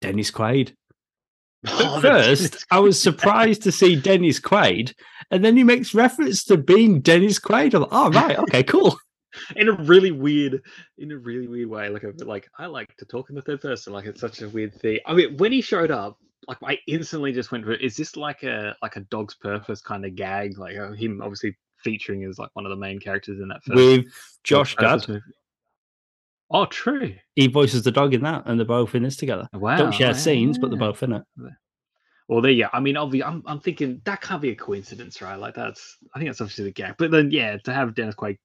Dennis 0.00 0.30
Quaid. 0.30 0.74
Oh, 1.66 1.96
At 1.96 2.02
first, 2.02 2.64
I 2.70 2.78
was 2.78 3.00
surprised 3.00 3.62
to 3.62 3.72
see 3.72 3.96
Dennis 3.96 4.40
Quaid, 4.40 4.94
and 5.30 5.44
then 5.44 5.56
he 5.56 5.64
makes 5.64 5.94
reference 5.94 6.44
to 6.44 6.56
being 6.56 7.00
Dennis 7.00 7.38
Quaid. 7.38 7.74
I'm 7.74 7.82
like, 7.82 7.90
oh, 7.92 8.10
right, 8.10 8.38
okay, 8.38 8.62
cool. 8.62 8.96
in 9.56 9.68
a 9.68 9.72
really 9.72 10.10
weird 10.10 10.60
in 10.98 11.12
a 11.12 11.16
really 11.16 11.46
weird 11.46 11.68
way 11.68 11.88
like 11.88 12.04
like 12.24 12.48
i 12.58 12.66
like 12.66 12.96
to 12.96 13.04
talk 13.04 13.30
in 13.30 13.36
the 13.36 13.42
third 13.42 13.60
person 13.60 13.92
like 13.92 14.04
it's 14.04 14.20
such 14.20 14.42
a 14.42 14.48
weird 14.48 14.74
thing 14.74 14.98
i 15.06 15.14
mean 15.14 15.36
when 15.36 15.52
he 15.52 15.60
showed 15.60 15.92
up 15.92 16.18
like 16.48 16.58
i 16.64 16.76
instantly 16.88 17.32
just 17.32 17.52
went 17.52 17.64
for 17.64 17.74
is 17.74 17.96
this 17.96 18.16
like 18.16 18.42
a 18.42 18.74
like 18.82 18.96
a 18.96 19.00
dog's 19.02 19.36
purpose 19.36 19.80
kind 19.80 20.04
of 20.04 20.16
gag 20.16 20.58
like 20.58 20.76
uh, 20.76 20.90
him 20.90 21.20
obviously 21.22 21.56
featuring 21.82 22.24
as 22.24 22.38
like 22.38 22.50
one 22.54 22.66
of 22.66 22.70
the 22.70 22.76
main 22.76 22.98
characters 22.98 23.40
in 23.40 23.48
that 23.48 23.62
film 23.62 23.76
With 23.76 24.06
Josh 24.44 24.74
Gad. 24.76 25.06
Oh 26.50 26.66
true 26.66 27.14
he 27.36 27.46
voices 27.46 27.82
the 27.82 27.90
dog 27.92 28.12
in 28.14 28.22
that, 28.22 28.42
and 28.46 28.58
they're 28.58 28.66
both 28.66 28.94
in 28.94 29.02
this 29.02 29.16
together. 29.16 29.48
wow 29.54 29.76
Don't 29.76 29.92
share 29.94 30.08
yeah, 30.08 30.12
scenes, 30.12 30.58
but 30.58 30.70
they're 30.70 30.78
both 30.78 31.02
in 31.02 31.12
it. 31.12 31.22
well 32.28 32.40
there 32.40 32.50
you 32.50 32.64
go. 32.64 32.70
i 32.72 32.80
mean 32.80 32.96
obviously 32.96 33.24
I'm, 33.24 33.42
I'm 33.46 33.60
thinking 33.60 34.00
that 34.04 34.20
can't 34.20 34.42
be 34.42 34.50
a 34.50 34.54
coincidence 34.56 35.20
right 35.22 35.36
like 35.38 35.54
that's 35.54 35.96
i 36.14 36.18
think 36.18 36.28
that's 36.28 36.40
obviously 36.40 36.64
the 36.64 36.72
gag 36.72 36.94
but 36.98 37.10
then 37.10 37.30
yeah 37.30 37.56
to 37.58 37.72
have 37.72 37.94
dennis 37.94 38.14
Quaid, 38.14 38.38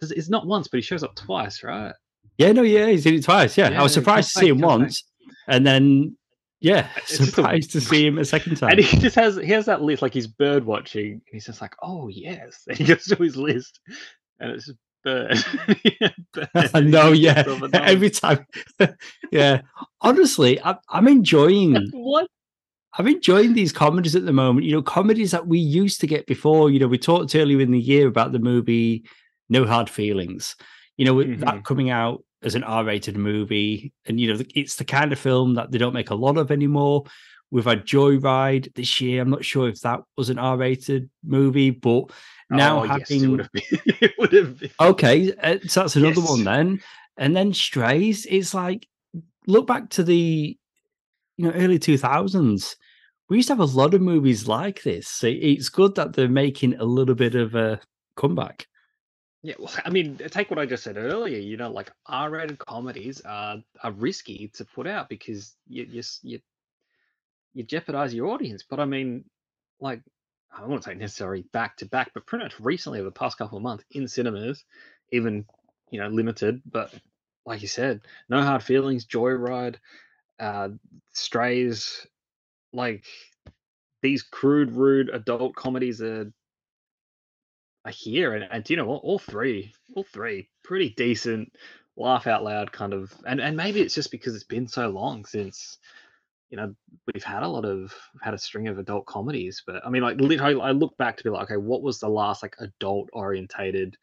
it's 0.00 0.28
not 0.28 0.46
once 0.46 0.68
but 0.68 0.78
he 0.78 0.82
shows 0.82 1.02
up 1.02 1.14
twice 1.16 1.62
right 1.62 1.94
Yeah, 2.38 2.52
no, 2.52 2.62
yeah, 2.62 2.86
he's 2.88 3.06
in 3.06 3.14
it 3.14 3.24
twice. 3.24 3.56
Yeah, 3.56 3.70
Yeah, 3.70 3.80
I 3.80 3.82
was 3.82 3.92
surprised 3.94 4.32
to 4.32 4.38
see 4.40 4.48
him 4.48 4.60
comes 4.60 4.62
back. 4.72 4.78
once, 4.80 5.04
and 5.48 5.66
then 5.66 6.16
yeah, 6.60 6.88
It's 6.96 7.10
just 7.18 7.20
a- 7.22 7.26
surprised 7.32 7.70
to 7.72 7.80
see 7.80 8.06
him 8.06 8.18
a 8.18 8.24
second 8.24 8.56
time. 8.56 8.70
And 8.72 8.80
he 8.80 8.98
just 8.98 9.14
has 9.16 9.36
he 9.36 9.48
has 9.52 9.66
that 9.66 9.82
list 9.82 10.02
like 10.02 10.12
he's 10.14 10.26
bird 10.26 10.64
watching. 10.64 11.12
And 11.12 11.22
he's 11.32 11.46
just 11.46 11.60
like, 11.60 11.74
oh 11.82 12.08
yes. 12.08 12.64
And 12.68 12.76
he 12.78 12.84
goes 12.84 13.04
to 13.04 13.16
his 13.16 13.36
list, 13.36 13.78
and 14.40 14.50
it's 14.52 14.66
just 14.66 14.78
bird. 15.04 15.38
I 16.74 16.80
know, 16.80 17.12
yeah. 17.12 17.34
gets 17.34 17.48
off 17.48 17.62
and 17.62 17.74
on. 17.74 17.82
Every 17.82 18.10
time, 18.10 18.46
yeah. 19.30 19.60
Honestly, 20.00 20.60
I, 20.62 20.76
I'm 20.88 21.08
enjoying. 21.08 21.88
what? 21.92 22.28
I'm 22.96 23.08
enjoying 23.08 23.54
these 23.54 23.72
comedies 23.72 24.14
at 24.16 24.24
the 24.24 24.32
moment. 24.32 24.66
You 24.66 24.72
know, 24.72 24.82
comedies 24.82 25.32
that 25.32 25.46
we 25.46 25.58
used 25.58 26.00
to 26.00 26.06
get 26.06 26.26
before. 26.26 26.70
You 26.70 26.78
know, 26.78 26.86
we 26.86 26.98
talked 26.98 27.34
earlier 27.34 27.60
in 27.60 27.72
the 27.72 27.78
year 27.80 28.06
about 28.06 28.32
the 28.32 28.38
movie 28.38 29.04
No 29.48 29.64
Hard 29.64 29.90
Feelings. 29.90 30.54
You 30.96 31.04
know, 31.04 31.14
with 31.14 31.26
Mhm. 31.28 31.40
that 31.40 31.64
coming 31.64 31.90
out 31.90 32.22
as 32.42 32.54
an 32.54 32.62
R-rated 32.62 33.16
movie, 33.16 33.92
and 34.06 34.20
you 34.20 34.32
know, 34.32 34.40
it's 34.54 34.76
the 34.76 34.84
kind 34.84 35.12
of 35.12 35.18
film 35.18 35.54
that 35.54 35.72
they 35.72 35.78
don't 35.78 35.94
make 35.94 36.10
a 36.10 36.14
lot 36.14 36.36
of 36.36 36.50
anymore. 36.52 37.04
We've 37.50 37.64
had 37.64 37.84
Joyride 37.86 38.72
this 38.74 39.00
year. 39.00 39.22
I'm 39.22 39.30
not 39.30 39.44
sure 39.44 39.68
if 39.68 39.80
that 39.80 40.00
was 40.16 40.30
an 40.30 40.38
R-rated 40.38 41.08
movie, 41.24 41.70
but 41.70 42.10
now 42.56 42.80
oh, 42.80 42.84
yes, 42.84 43.10
it 43.10 43.28
would 43.28 43.40
have 43.40 43.52
been. 43.52 43.62
it 44.00 44.12
would 44.18 44.32
have 44.32 44.58
been. 44.58 44.70
Okay, 44.80 45.32
uh, 45.42 45.58
so 45.66 45.80
that's 45.80 45.96
another 45.96 46.20
Yes. 46.20 46.30
one 46.30 46.44
then. 46.44 46.80
And 47.16 47.36
then 47.36 47.52
Strays, 47.52 48.26
it's 48.26 48.54
like 48.54 48.86
look 49.46 49.66
back 49.66 49.90
to 49.90 50.02
the 50.02 50.56
you 51.36 51.44
know 51.44 51.52
early 51.52 51.78
two 51.78 51.98
thousands. 51.98 52.76
We 53.28 53.36
used 53.36 53.48
to 53.48 53.54
have 53.54 53.60
a 53.60 53.64
lot 53.64 53.94
of 53.94 54.02
movies 54.02 54.46
like 54.46 54.82
this. 54.82 55.08
So 55.08 55.26
It's 55.28 55.68
good 55.68 55.94
that 55.94 56.12
they're 56.12 56.28
making 56.28 56.74
a 56.74 56.84
little 56.84 57.14
bit 57.14 57.34
of 57.34 57.54
a 57.54 57.80
comeback. 58.16 58.66
Yeah, 59.42 59.54
well, 59.58 59.72
I 59.84 59.90
mean, 59.90 60.16
take 60.16 60.50
what 60.50 60.58
I 60.58 60.66
just 60.66 60.84
said 60.84 60.96
earlier. 60.96 61.38
You 61.38 61.56
know, 61.56 61.70
like 61.70 61.92
R-rated 62.06 62.58
comedies 62.58 63.20
are 63.22 63.62
are 63.82 63.92
risky 63.92 64.48
to 64.54 64.64
put 64.64 64.86
out 64.86 65.08
because 65.08 65.54
you 65.68 65.84
you 65.84 66.02
you, 66.22 66.38
you 67.52 67.62
jeopardize 67.62 68.14
your 68.14 68.28
audience. 68.28 68.64
But 68.68 68.80
I 68.80 68.86
mean, 68.86 69.24
like 69.80 70.00
I 70.56 70.66
to 70.66 70.82
say 70.82 70.94
necessarily 70.94 71.42
back 71.52 71.76
to 71.78 71.86
back, 71.86 72.12
but 72.14 72.26
pretty 72.26 72.44
much 72.44 72.58
recently 72.60 73.00
over 73.00 73.08
the 73.08 73.12
past 73.12 73.38
couple 73.38 73.58
of 73.58 73.62
months 73.62 73.84
in 73.90 74.06
cinemas, 74.08 74.64
even 75.10 75.44
you 75.90 76.00
know 76.00 76.08
limited. 76.08 76.62
But 76.64 76.94
like 77.44 77.62
you 77.62 77.68
said, 77.68 78.00
No 78.28 78.42
Hard 78.42 78.62
Feelings, 78.62 79.06
Joyride, 79.06 79.76
uh, 80.38 80.70
Strays, 81.12 82.06
like 82.72 83.04
these 84.02 84.22
crude, 84.22 84.72
rude 84.72 85.10
adult 85.10 85.54
comedies 85.56 86.00
are 86.00 86.32
are 87.84 87.90
here, 87.90 88.34
and, 88.34 88.46
and 88.50 88.70
you 88.70 88.76
know 88.76 88.86
all, 88.86 89.00
all 89.02 89.18
three, 89.18 89.74
all 89.94 90.04
three, 90.04 90.48
pretty 90.62 90.90
decent, 90.90 91.52
laugh 91.96 92.26
out 92.26 92.44
loud 92.44 92.72
kind 92.72 92.92
of, 92.92 93.12
and 93.26 93.40
and 93.40 93.56
maybe 93.56 93.80
it's 93.80 93.94
just 93.94 94.10
because 94.10 94.34
it's 94.34 94.44
been 94.44 94.68
so 94.68 94.88
long 94.88 95.24
since 95.24 95.78
you 96.50 96.56
know 96.56 96.74
we've 97.12 97.24
had 97.24 97.42
a 97.42 97.48
lot 97.48 97.64
of 97.64 97.94
had 98.22 98.34
a 98.34 98.38
string 98.38 98.68
of 98.68 98.78
adult 98.78 99.06
comedies, 99.06 99.62
but 99.66 99.84
I 99.84 99.90
mean 99.90 100.02
like 100.02 100.20
literally, 100.20 100.60
I 100.60 100.70
look 100.70 100.96
back 100.96 101.16
to 101.16 101.24
be 101.24 101.30
like, 101.30 101.44
okay, 101.44 101.56
what 101.56 101.82
was 101.82 101.98
the 101.98 102.08
last 102.08 102.42
like 102.42 102.56
adult 102.60 103.08
orientated 103.12 103.96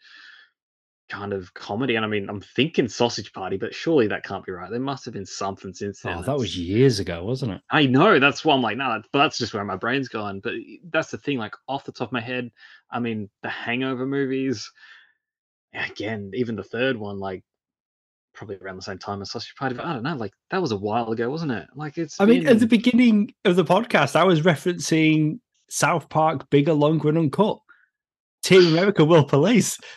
kind 1.09 1.33
of 1.33 1.53
comedy? 1.53 1.95
And 1.95 2.05
I 2.05 2.07
mean, 2.07 2.29
I'm 2.29 2.41
thinking 2.41 2.87
Sausage 2.87 3.33
Party, 3.33 3.57
but 3.57 3.75
surely 3.75 4.07
that 4.07 4.23
can't 4.23 4.45
be 4.45 4.51
right. 4.51 4.69
There 4.71 4.79
must 4.79 5.05
have 5.05 5.13
been 5.13 5.25
something 5.25 5.73
since 5.73 6.01
then. 6.01 6.19
Oh, 6.19 6.21
that 6.23 6.37
was 6.37 6.57
years 6.57 6.99
ago, 6.99 7.23
wasn't 7.23 7.51
it? 7.51 7.61
I 7.69 7.85
know 7.85 8.19
that's 8.19 8.43
why 8.43 8.55
I'm 8.55 8.61
like, 8.61 8.77
no, 8.77 8.87
nah, 8.87 9.01
but 9.11 9.19
that's 9.19 9.37
just 9.37 9.53
where 9.53 9.65
my 9.65 9.75
brain's 9.75 10.07
gone. 10.07 10.39
But 10.39 10.53
that's 10.89 11.11
the 11.11 11.17
thing, 11.17 11.37
like 11.37 11.55
off 11.67 11.85
the 11.85 11.91
top 11.91 12.09
of 12.09 12.13
my 12.13 12.21
head, 12.21 12.49
I 12.89 12.99
mean, 12.99 13.29
the 13.43 13.49
Hangover 13.49 14.05
movies, 14.05 14.71
again, 15.73 16.31
even 16.33 16.55
the 16.55 16.63
third 16.63 16.97
one, 16.97 17.19
like 17.19 17.43
probably 18.33 18.57
around 18.57 18.77
the 18.77 18.81
same 18.81 18.97
time 18.97 19.21
as 19.21 19.31
Sausage 19.31 19.55
Party. 19.55 19.75
But 19.75 19.85
I 19.85 19.93
don't 19.93 20.03
know, 20.03 20.15
like 20.15 20.33
that 20.49 20.61
was 20.61 20.71
a 20.71 20.77
while 20.77 21.11
ago, 21.11 21.29
wasn't 21.29 21.51
it? 21.51 21.67
Like 21.75 21.97
it's. 21.97 22.19
I 22.19 22.25
mean, 22.25 22.47
at 22.47 22.59
the 22.59 22.67
beginning 22.67 23.33
of 23.45 23.55
the 23.55 23.65
podcast, 23.65 24.15
I 24.15 24.23
was 24.23 24.41
referencing 24.41 25.39
South 25.69 26.09
Park 26.09 26.49
Bigger, 26.49 26.73
Longer, 26.73 27.09
and 27.09 27.17
Uncut. 27.17 27.59
Team 28.43 28.67
America 28.73 29.05
World 29.05 29.27
Police. 29.27 29.77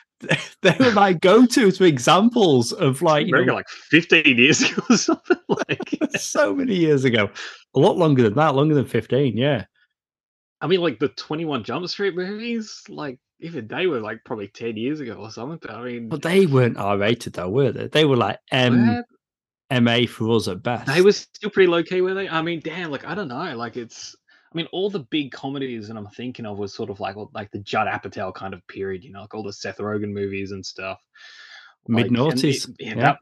They 0.62 0.74
were 0.80 0.92
my 0.92 1.12
go-to 1.12 1.70
to 1.70 1.84
examples 1.84 2.72
of 2.72 3.02
like, 3.02 3.26
you 3.26 3.34
America, 3.34 3.48
know, 3.48 3.54
like 3.56 3.68
15 3.68 4.38
years 4.38 4.62
ago 4.70 4.82
or 4.88 4.96
something. 4.96 5.36
Like, 5.48 5.98
so 6.16 6.54
many 6.54 6.76
years 6.76 7.04
ago. 7.04 7.28
A 7.74 7.78
lot 7.78 7.98
longer 7.98 8.22
than 8.22 8.34
that, 8.36 8.54
longer 8.54 8.74
than 8.74 8.86
15, 8.86 9.36
yeah. 9.36 9.66
I 10.62 10.66
mean, 10.66 10.80
like 10.80 10.98
the 10.98 11.08
21 11.08 11.64
Jump 11.64 11.86
Street 11.88 12.16
movies, 12.16 12.82
like 12.88 13.18
even 13.44 13.68
they 13.68 13.86
were 13.86 14.00
like 14.00 14.24
probably 14.24 14.48
10 14.48 14.76
years 14.76 15.00
ago 15.00 15.14
or 15.14 15.30
something. 15.30 15.70
I 15.70 15.82
mean, 15.82 16.08
But 16.08 16.22
they 16.22 16.46
weren't 16.46 16.78
R-rated 16.78 17.34
though, 17.34 17.48
were 17.50 17.72
they? 17.72 17.88
They 17.88 18.04
were 18.04 18.16
like 18.16 18.38
M 18.50 19.04
MA 19.70 20.06
for 20.08 20.36
us 20.36 20.48
at 20.48 20.62
best. 20.62 20.86
they 20.86 21.02
were 21.02 21.12
still 21.12 21.50
pretty 21.50 21.66
low 21.68 21.82
key, 21.82 22.00
were 22.00 22.14
they? 22.14 22.28
I 22.28 22.42
mean, 22.42 22.60
damn, 22.64 22.90
like 22.90 23.06
I 23.06 23.14
don't 23.14 23.28
know, 23.28 23.56
like 23.56 23.76
it's. 23.76 24.16
I 24.52 24.56
mean, 24.56 24.66
all 24.72 24.88
the 24.88 25.00
big 25.10 25.32
comedies 25.32 25.88
that 25.88 25.96
I'm 25.96 26.06
thinking 26.08 26.46
of 26.46 26.58
was 26.58 26.72
sort 26.72 26.88
of 26.88 27.00
like 27.00 27.16
like 27.34 27.50
the 27.50 27.58
Judd 27.58 27.88
Apatow 27.88 28.32
kind 28.32 28.54
of 28.54 28.64
period, 28.68 29.02
you 29.02 29.10
know, 29.12 29.22
like 29.22 29.34
all 29.34 29.42
the 29.42 29.52
Seth 29.52 29.78
Rogen 29.78 30.12
movies 30.12 30.52
and 30.52 30.64
stuff. 30.64 30.98
Mid 31.88 32.06
noughties. 32.10 32.72
Yeah, 32.78 32.94
Yeah. 32.96 33.16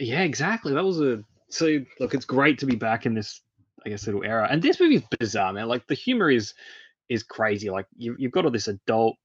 yeah, 0.00 0.22
exactly. 0.22 0.72
That 0.72 0.84
was 0.84 1.00
a 1.00 1.22
so 1.50 1.78
look. 2.00 2.14
It's 2.14 2.24
great 2.24 2.58
to 2.60 2.66
be 2.66 2.76
back 2.76 3.04
in 3.04 3.12
this, 3.14 3.42
I 3.84 3.90
guess, 3.90 4.06
little 4.06 4.24
era. 4.24 4.48
And 4.50 4.62
this 4.62 4.80
movie's 4.80 5.02
bizarre, 5.18 5.52
man. 5.52 5.68
Like 5.68 5.86
the 5.86 5.94
humor 5.94 6.30
is 6.30 6.54
is 7.10 7.22
crazy. 7.22 7.68
Like 7.68 7.86
you 7.96 8.16
you've 8.18 8.32
got 8.32 8.44
all 8.46 8.50
this 8.50 8.68
adult, 8.68 9.16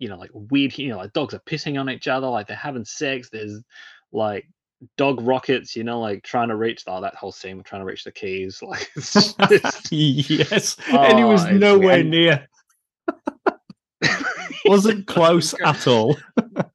you 0.00 0.08
know, 0.08 0.16
like 0.16 0.30
weird, 0.32 0.76
you 0.76 0.88
know, 0.88 0.96
like 0.96 1.12
dogs 1.12 1.34
are 1.34 1.40
pissing 1.40 1.78
on 1.78 1.88
each 1.88 2.08
other, 2.08 2.26
like 2.26 2.48
they're 2.48 2.56
having 2.56 2.84
sex. 2.84 3.28
There's 3.28 3.60
like 4.10 4.48
dog 4.96 5.20
rockets, 5.20 5.76
you 5.76 5.84
know, 5.84 6.00
like 6.00 6.24
trying 6.24 6.48
to 6.48 6.56
reach 6.56 6.82
oh, 6.86 7.02
that 7.02 7.14
whole 7.14 7.30
scene, 7.30 7.62
trying 7.62 7.82
to 7.82 7.86
reach 7.86 8.02
the 8.02 8.10
keys. 8.10 8.62
Like 8.66 8.90
just, 8.96 9.92
yes, 9.92 10.76
and 10.88 11.18
he 11.18 11.24
oh, 11.24 11.28
was 11.28 11.44
Oh, 11.44 11.52
nowhere 11.52 12.02
near. 12.02 12.48
Wasn't 14.64 15.06
close 15.06 15.54
at 15.64 15.86
all. 15.86 16.16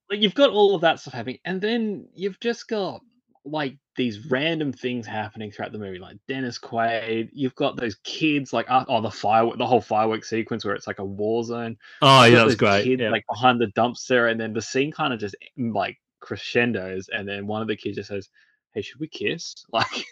like 0.10 0.22
you've 0.22 0.36
got 0.36 0.52
all 0.52 0.76
of 0.76 0.82
that 0.82 1.00
stuff 1.00 1.16
happening, 1.16 1.40
and 1.46 1.60
then 1.60 2.08
you've 2.14 2.40
just 2.40 2.68
got 2.68 3.02
like 3.46 3.78
these 3.96 4.30
random 4.30 4.74
things 4.74 5.06
happening 5.06 5.52
throughout 5.52 5.72
the 5.72 5.78
movie, 5.78 6.00
like 6.00 6.18
Dennis 6.28 6.60
Quaid. 6.60 7.30
You've 7.32 7.56
got 7.56 7.78
those 7.78 7.96
kids, 8.04 8.52
like 8.52 8.70
uh, 8.70 8.86
oh, 8.88 9.02
the 9.02 9.12
fire, 9.12 9.50
the 9.58 9.66
whole 9.66 9.82
firework 9.82 10.26
sequence 10.26 10.66
where 10.66 10.76
it's 10.76 10.88
like 10.88 11.00
a 11.00 11.06
war 11.06 11.44
zone. 11.44 11.78
Oh, 12.02 12.24
yeah, 12.24 12.32
got 12.32 12.38
that 12.38 12.46
was 12.46 12.56
great. 12.56 12.84
Kids, 12.84 13.02
yeah. 13.02 13.10
like 13.10 13.26
behind 13.30 13.62
the 13.62 13.68
dumpster, 13.68 14.30
and 14.30 14.40
then 14.40 14.54
the 14.54 14.62
scene 14.62 14.92
kind 14.92 15.14
of 15.14 15.20
just 15.20 15.36
mm, 15.58 15.74
like 15.74 15.98
crescendos, 16.20 17.10
and 17.10 17.28
then 17.28 17.48
one 17.48 17.62
of 17.62 17.68
the 17.68 17.78
kids 17.78 17.98
just 17.98 18.10
says. 18.10 18.30
Hey, 18.74 18.82
should 18.82 19.00
we 19.00 19.08
kiss? 19.08 19.56
Like, 19.72 20.06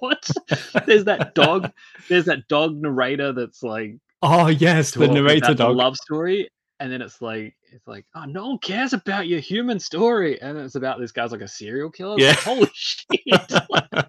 what? 0.00 0.30
There's 0.86 1.04
that 1.04 1.34
dog. 1.34 1.72
There's 2.10 2.26
that 2.26 2.46
dog 2.46 2.76
narrator 2.76 3.32
that's 3.32 3.62
like 3.62 3.94
oh, 4.22 4.48
yes, 4.48 4.92
the 4.92 5.08
narrator 5.08 5.54
dog. 5.54 5.76
love 5.76 5.96
story, 5.96 6.50
and 6.80 6.90
then 6.90 7.02
it's 7.02 7.20
like 7.22 7.54
it's 7.70 7.86
like 7.86 8.06
oh 8.16 8.24
no 8.24 8.48
one 8.48 8.58
cares 8.58 8.92
about 8.94 9.28
your 9.28 9.38
human 9.38 9.78
story, 9.78 10.40
and 10.40 10.58
it's 10.58 10.74
about 10.74 10.98
this 10.98 11.12
guy's 11.12 11.30
like 11.30 11.42
a 11.42 11.48
serial 11.48 11.90
killer. 11.90 12.16
Yeah. 12.18 12.28
like, 12.28 12.38
holy 12.38 12.70
shit! 12.74 13.20
Like, 13.70 14.06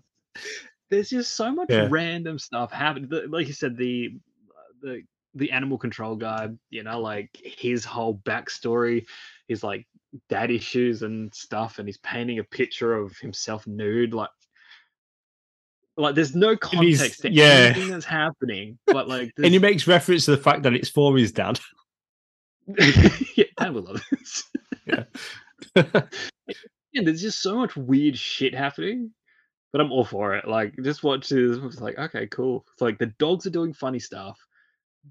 there's 0.90 1.10
just 1.10 1.36
so 1.36 1.52
much 1.52 1.70
Yeah. 1.70 1.88
random 1.90 2.40
stuff 2.40 2.72
happening. 2.72 3.10
Like 3.30 3.48
you 3.48 3.54
said, 3.54 3.78
the 3.78 4.10
the 4.82 5.04
the 5.36 5.52
animal 5.52 5.78
control 5.78 6.16
guy, 6.16 6.50
you 6.70 6.84
know, 6.84 7.00
like 7.00 7.30
his 7.44 7.86
whole 7.86 8.18
backstory, 8.26 9.06
his 9.48 9.64
like 9.64 9.86
dad 10.30 10.50
issues 10.52 11.04
and 11.04 11.34
stuff, 11.34 11.80
and 11.80 11.88
he's 11.88 11.98
painting 12.00 12.40
a 12.40 12.44
picture 12.44 12.94
of 12.94 13.18
himself 13.18 13.68
nude, 13.68 14.14
like. 14.14 14.30
Like 15.98 16.16
there's 16.16 16.34
no 16.34 16.56
context 16.56 17.22
to 17.22 17.32
yeah. 17.32 17.74
anything 17.76 17.90
that's 17.90 18.06
happening, 18.06 18.80
but 18.88 19.10
like 19.10 19.34
and 19.38 19.48
he 19.48 19.60
makes 19.60 19.86
reference 19.88 20.24
to 20.26 20.32
the 20.32 20.38
fact 20.38 20.64
that 20.64 20.74
it's 20.74 20.90
for 20.90 21.16
his 21.18 21.34
dad. 21.34 21.60
yeah, 23.36 23.46
Dan 23.58 23.74
will 23.74 23.84
love 23.84 24.04
this. 24.12 24.44
Yeah, 24.86 25.04
And 26.94 27.08
there's 27.08 27.22
just 27.22 27.42
so 27.42 27.56
much 27.56 27.76
weird 27.78 28.18
shit 28.18 28.54
happening, 28.54 29.12
but 29.72 29.82
I'm 29.82 29.92
all 29.92 30.04
for 30.04 30.36
it. 30.36 30.48
Like, 30.48 30.76
just 30.84 31.04
watch 31.04 31.30
this. 31.30 31.58
It's 31.58 31.80
like, 31.80 31.98
okay, 31.98 32.28
cool. 32.28 32.66
It's 32.74 32.82
like 32.82 33.00
the 33.00 33.14
dogs 33.18 33.46
are 33.48 33.52
doing 33.52 33.74
funny 33.74 34.00
stuff, 34.00 34.40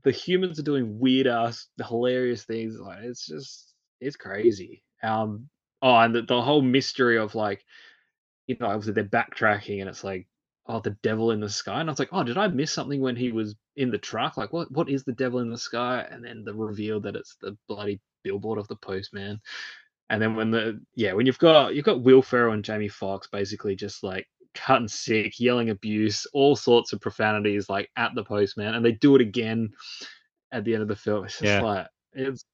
the 0.05 0.11
humans 0.11 0.59
are 0.59 0.65
doing 0.65 0.99
weird 0.99 1.27
ass, 1.27 1.69
hilarious 1.87 2.45
things. 2.45 2.79
Like, 2.79 2.99
it's 3.03 3.27
just, 3.27 3.75
it's 4.01 4.17
crazy. 4.17 4.83
Um, 5.03 5.49
oh, 5.83 5.97
and 5.97 6.15
the, 6.15 6.23
the 6.23 6.43
whole 6.43 6.63
mystery 6.63 7.17
of 7.19 7.35
like, 7.35 7.65
you 8.47 8.57
know, 8.61 8.67
obviously 8.67 8.93
they're 8.93 9.05
backtracking, 9.05 9.81
and 9.81 9.89
it's 9.89 10.05
like, 10.05 10.27
oh, 10.67 10.81
the 10.81 10.97
devil 11.03 11.31
in 11.31 11.41
the 11.41 11.49
sky, 11.49 11.81
and 11.81 11.89
I 11.89 11.93
was 11.93 11.99
like, 11.99 12.11
oh, 12.13 12.25
did 12.25 12.39
I 12.39 12.49
miss 12.49 12.73
something 12.73 13.01
when 13.01 13.17
he 13.17 13.33
was 13.33 13.55
in 13.81 13.91
the 13.91 13.99
truck? 13.99 14.37
Like, 14.37 14.53
what, 14.53 14.71
what 14.71 14.89
is 14.89 15.05
the 15.05 15.13
devil 15.13 15.41
in 15.41 15.51
the 15.51 15.59
sky? 15.59 16.07
And 16.11 16.25
then 16.25 16.45
the 16.45 16.55
reveal 16.55 17.01
that 17.01 17.17
it's 17.17 17.37
the 17.41 17.57
bloody 17.67 18.01
billboard 18.23 18.59
of 18.59 18.69
the 18.69 18.77
postman. 18.77 19.41
And 20.11 20.21
then 20.21 20.35
when 20.37 20.51
the 20.51 20.81
yeah, 20.95 21.13
when 21.13 21.25
you've 21.27 21.39
got 21.39 21.75
you've 21.75 21.85
got 21.85 22.03
Will 22.03 22.21
Ferrell 22.23 22.53
and 22.53 22.65
Jamie 22.65 22.89
Foxx 22.89 23.29
basically 23.29 23.77
just 23.77 24.03
like 24.03 24.27
cutting 24.55 24.89
sick, 24.89 25.39
yelling 25.39 25.71
abuse, 25.71 26.27
all 26.33 26.57
sorts 26.57 26.93
of 26.93 27.01
profanities 27.01 27.69
like 27.71 27.89
at 27.97 28.15
the 28.15 28.25
postman, 28.25 28.75
and 28.75 28.85
they 28.85 28.93
do 28.93 29.15
it 29.15 29.21
again 29.23 29.71
at 30.53 30.65
the 30.65 30.75
end 30.75 30.83
of 30.83 30.89
the 30.89 30.97
film. 30.97 31.25
It's 31.25 31.35
just 31.35 31.45
Yeah. 31.45 31.63
like 31.63 31.87
it's 32.13 32.45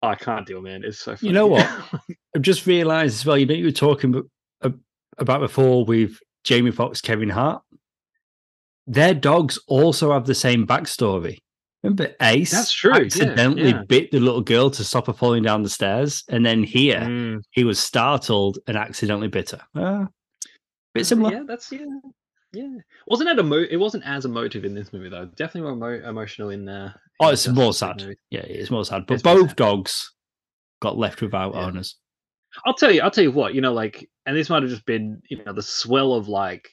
I 0.00 0.14
can't 0.14 0.46
deal, 0.46 0.60
man. 0.62 0.84
It's 0.84 0.98
so 1.00 1.16
funny. 1.16 1.28
You 1.28 1.34
know 1.34 1.46
what? 1.48 1.66
I've 2.36 2.42
just 2.42 2.66
realised 2.66 3.16
as 3.16 3.26
well. 3.26 3.36
You 3.36 3.46
know, 3.46 3.54
you 3.54 3.64
were 3.64 3.70
talking 3.72 4.14
ab- 4.14 4.28
ab- 4.62 4.80
about 5.18 5.40
before 5.40 5.84
with 5.84 6.18
Jamie 6.44 6.70
Foxx, 6.70 7.00
Kevin 7.00 7.30
Hart. 7.30 7.62
Their 8.86 9.14
dogs 9.14 9.58
also 9.66 10.12
have 10.12 10.26
the 10.26 10.34
same 10.34 10.66
backstory. 10.66 11.38
Remember, 11.82 12.14
Ace 12.22 12.50
That's 12.50 12.72
true, 12.72 12.92
accidentally 12.94 13.70
yeah. 13.70 13.82
bit 13.86 14.10
the 14.10 14.18
little 14.20 14.40
girl 14.40 14.70
to 14.70 14.82
stop 14.84 15.06
her 15.06 15.12
falling 15.12 15.42
down 15.42 15.62
the 15.62 15.68
stairs, 15.68 16.24
and 16.30 16.44
then 16.44 16.62
here 16.62 17.00
Mm, 17.00 17.42
he 17.50 17.64
was 17.64 17.78
startled 17.78 18.58
and 18.66 18.76
accidentally 18.76 19.28
bit 19.28 19.50
her. 19.50 19.60
Ah, 19.74 20.08
bit 20.94 21.04
similar. 21.06 21.32
yeah, 21.32 21.42
that's 21.46 21.70
yeah. 21.70 21.84
Yeah, 22.54 22.76
wasn't 23.08 23.28
it 23.30 23.38
emo- 23.38 23.66
It 23.68 23.76
wasn't 23.76 24.06
as 24.06 24.24
emotive 24.24 24.64
in 24.64 24.74
this 24.74 24.92
movie 24.92 25.08
though. 25.08 25.26
Definitely 25.36 25.76
more 25.76 25.94
emo- 25.96 26.08
emotional 26.08 26.50
in 26.50 26.64
there. 26.64 26.94
Oh, 27.20 27.28
it's 27.30 27.48
more 27.48 27.72
sad. 27.74 28.00
Movie. 28.00 28.16
Yeah, 28.30 28.40
it's 28.40 28.70
more 28.70 28.84
sad. 28.84 29.06
But 29.06 29.14
It's 29.14 29.22
both 29.24 29.56
dogs 29.56 30.12
got 30.80 30.96
left 30.96 31.20
without 31.20 31.54
Yeah. 31.54 31.66
owners. 31.66 31.96
I'll 32.64 32.74
tell 32.74 32.92
you, 32.92 33.02
I'll 33.02 33.10
tell 33.10 33.24
you 33.24 33.32
what, 33.32 33.54
you 33.54 33.60
know, 33.60 33.72
like, 33.72 34.08
and 34.24 34.36
this 34.36 34.48
might 34.48 34.62
have 34.62 34.70
just 34.70 34.86
been, 34.86 35.20
you 35.28 35.42
know, 35.44 35.52
the 35.52 35.62
swell 35.62 36.14
of 36.14 36.28
like, 36.28 36.70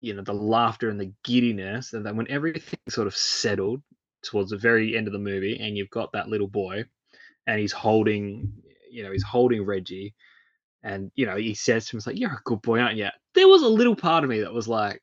you 0.00 0.14
know, 0.14 0.22
the 0.22 0.34
laughter 0.34 0.88
and 0.88 1.00
the 1.00 1.12
giddiness, 1.24 1.92
and 1.92 2.04
then 2.04 2.16
when 2.16 2.30
everything 2.30 2.78
sort 2.88 3.06
of 3.06 3.16
settled 3.16 3.82
towards 4.22 4.50
the 4.50 4.58
very 4.58 4.96
end 4.96 5.06
of 5.06 5.12
the 5.12 5.18
movie, 5.18 5.58
and 5.60 5.76
you've 5.76 5.90
got 5.90 6.12
that 6.12 6.28
little 6.28 6.48
boy, 6.48 6.84
and 7.46 7.60
he's 7.60 7.72
holding, 7.72 8.52
you 8.90 9.02
know, 9.02 9.12
he's 9.12 9.24
holding 9.24 9.64
Reggie, 9.64 10.14
and 10.82 11.10
you 11.16 11.26
know, 11.26 11.36
he 11.36 11.54
says 11.54 11.86
to 11.86 11.96
him, 11.96 11.98
"It's 11.98 12.06
like 12.06 12.18
you're 12.18 12.32
a 12.32 12.42
good 12.44 12.62
boy, 12.62 12.80
aren't 12.80 12.96
you?" 12.98 13.08
There 13.34 13.48
was 13.48 13.62
a 13.62 13.68
little 13.68 13.96
part 13.96 14.24
of 14.24 14.30
me 14.30 14.40
that 14.40 14.52
was 14.52 14.68
like, 14.68 15.02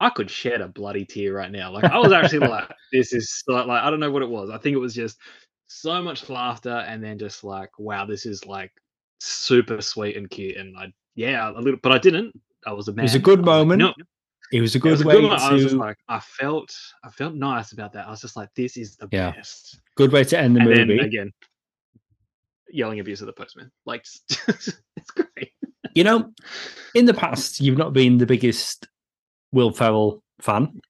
I 0.00 0.10
could 0.10 0.30
shed 0.30 0.60
a 0.60 0.68
bloody 0.68 1.04
tear 1.04 1.32
right 1.34 1.50
now. 1.50 1.72
Like 1.72 1.84
I 1.84 1.98
was 1.98 2.12
actually 2.12 2.46
like, 2.46 2.68
this 2.92 3.12
is 3.12 3.42
like, 3.48 3.66
like 3.66 3.82
I 3.82 3.90
don't 3.90 4.00
know 4.00 4.10
what 4.10 4.22
it 4.22 4.28
was. 4.28 4.50
I 4.50 4.58
think 4.58 4.74
it 4.74 4.80
was 4.80 4.94
just 4.94 5.18
so 5.66 6.02
much 6.02 6.28
laughter, 6.28 6.84
and 6.88 7.02
then 7.02 7.18
just 7.18 7.44
like, 7.44 7.70
wow, 7.78 8.04
this 8.06 8.26
is 8.26 8.46
like 8.46 8.72
super 9.20 9.80
sweet 9.80 10.16
and 10.16 10.28
cute. 10.30 10.56
And 10.56 10.76
I, 10.76 10.92
yeah, 11.14 11.50
a 11.50 11.60
little, 11.60 11.80
but 11.82 11.92
I 11.92 11.98
didn't. 11.98 12.38
I 12.66 12.72
was 12.72 12.88
a 12.88 12.92
man. 12.92 13.02
was 13.04 13.14
a 13.14 13.18
good 13.18 13.40
was 13.40 13.46
like, 13.46 13.56
moment. 13.66 13.78
no, 13.80 13.94
It 14.52 14.60
was 14.60 14.74
a 14.74 14.78
it 14.78 14.80
good 14.82 14.90
was 14.92 15.00
a 15.02 15.06
way 15.06 15.14
good 15.14 15.22
moment. 15.24 15.40
I 15.42 15.52
was 15.52 15.62
just 15.62 15.74
like, 15.76 15.96
I 16.08 16.20
felt, 16.20 16.74
I 17.04 17.10
felt 17.10 17.34
nice 17.34 17.72
about 17.72 17.92
that. 17.94 18.06
I 18.06 18.10
was 18.10 18.20
just 18.20 18.36
like, 18.36 18.48
this 18.54 18.76
is 18.76 18.96
the 18.96 19.08
Yeah. 19.12 19.32
best. 19.32 19.80
good 19.96 20.12
way 20.12 20.24
to 20.24 20.38
end 20.38 20.56
the 20.56 20.60
and 20.60 20.70
movie. 20.88 20.98
again, 20.98 21.32
yelling 22.70 23.00
abuse 23.00 23.20
at 23.22 23.26
the 23.26 23.32
postman. 23.32 23.70
Like, 23.86 24.04
it's 24.48 25.10
great. 25.14 25.50
You 25.94 26.04
know, 26.04 26.32
in 26.94 27.04
the 27.06 27.14
past, 27.14 27.60
you've 27.60 27.78
not 27.78 27.92
been 27.92 28.18
the 28.18 28.26
biggest 28.26 28.88
Will 29.52 29.70
Ferrell 29.72 30.22
fan, 30.40 30.80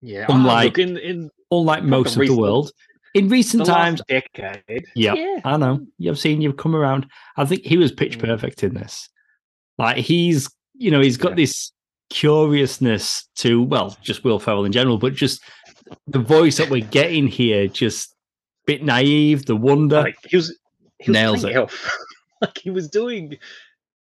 Yeah. 0.00 0.26
Unlike 0.28 0.78
oh, 0.78 0.82
look, 0.82 0.90
in 0.90 0.96
in 0.98 1.30
unlike 1.50 1.82
the 1.82 1.88
most 1.88 2.16
of 2.16 2.26
the 2.26 2.36
world. 2.36 2.70
In 3.14 3.28
the 3.28 3.32
recent 3.32 3.64
times, 3.66 4.02
decade. 4.08 4.84
Yeah, 4.94 5.14
Yeah. 5.14 5.40
I 5.44 5.56
know 5.56 5.86
you've 5.98 6.18
seen 6.18 6.40
you've 6.42 6.58
come 6.58 6.76
around. 6.76 7.06
I 7.36 7.44
think 7.46 7.62
he 7.62 7.76
was 7.78 7.90
pitch 7.90 8.18
Mm. 8.18 8.22
perfect 8.26 8.62
in 8.62 8.74
this. 8.74 9.08
Like 9.78 9.96
he's, 9.96 10.48
you 10.78 10.90
know, 10.90 11.00
he's 11.00 11.16
got 11.16 11.30
Yeah. 11.30 11.36
this 11.36 11.72
curiousness 12.10 13.28
to 13.36 13.62
well, 13.62 13.96
just 14.02 14.24
Will 14.24 14.38
Ferrell 14.38 14.64
in 14.64 14.72
general, 14.72 14.98
but 14.98 15.14
just 15.14 15.42
the 16.06 16.18
voice 16.18 16.56
that 16.58 16.70
we're 16.70 16.84
getting 16.86 17.26
here, 17.26 17.66
just 17.68 18.14
bit 18.66 18.82
naive, 18.82 19.46
the 19.46 19.56
wonder. 19.56 20.02
like 20.02 20.16
he 20.28 20.36
was 20.36 20.56
he 20.98 21.10
was 21.10 21.14
Nails 21.14 21.40
playing 21.42 21.56
it. 21.56 21.58
elf 21.60 21.98
like 22.40 22.58
he 22.58 22.70
was 22.70 22.88
doing 22.88 23.36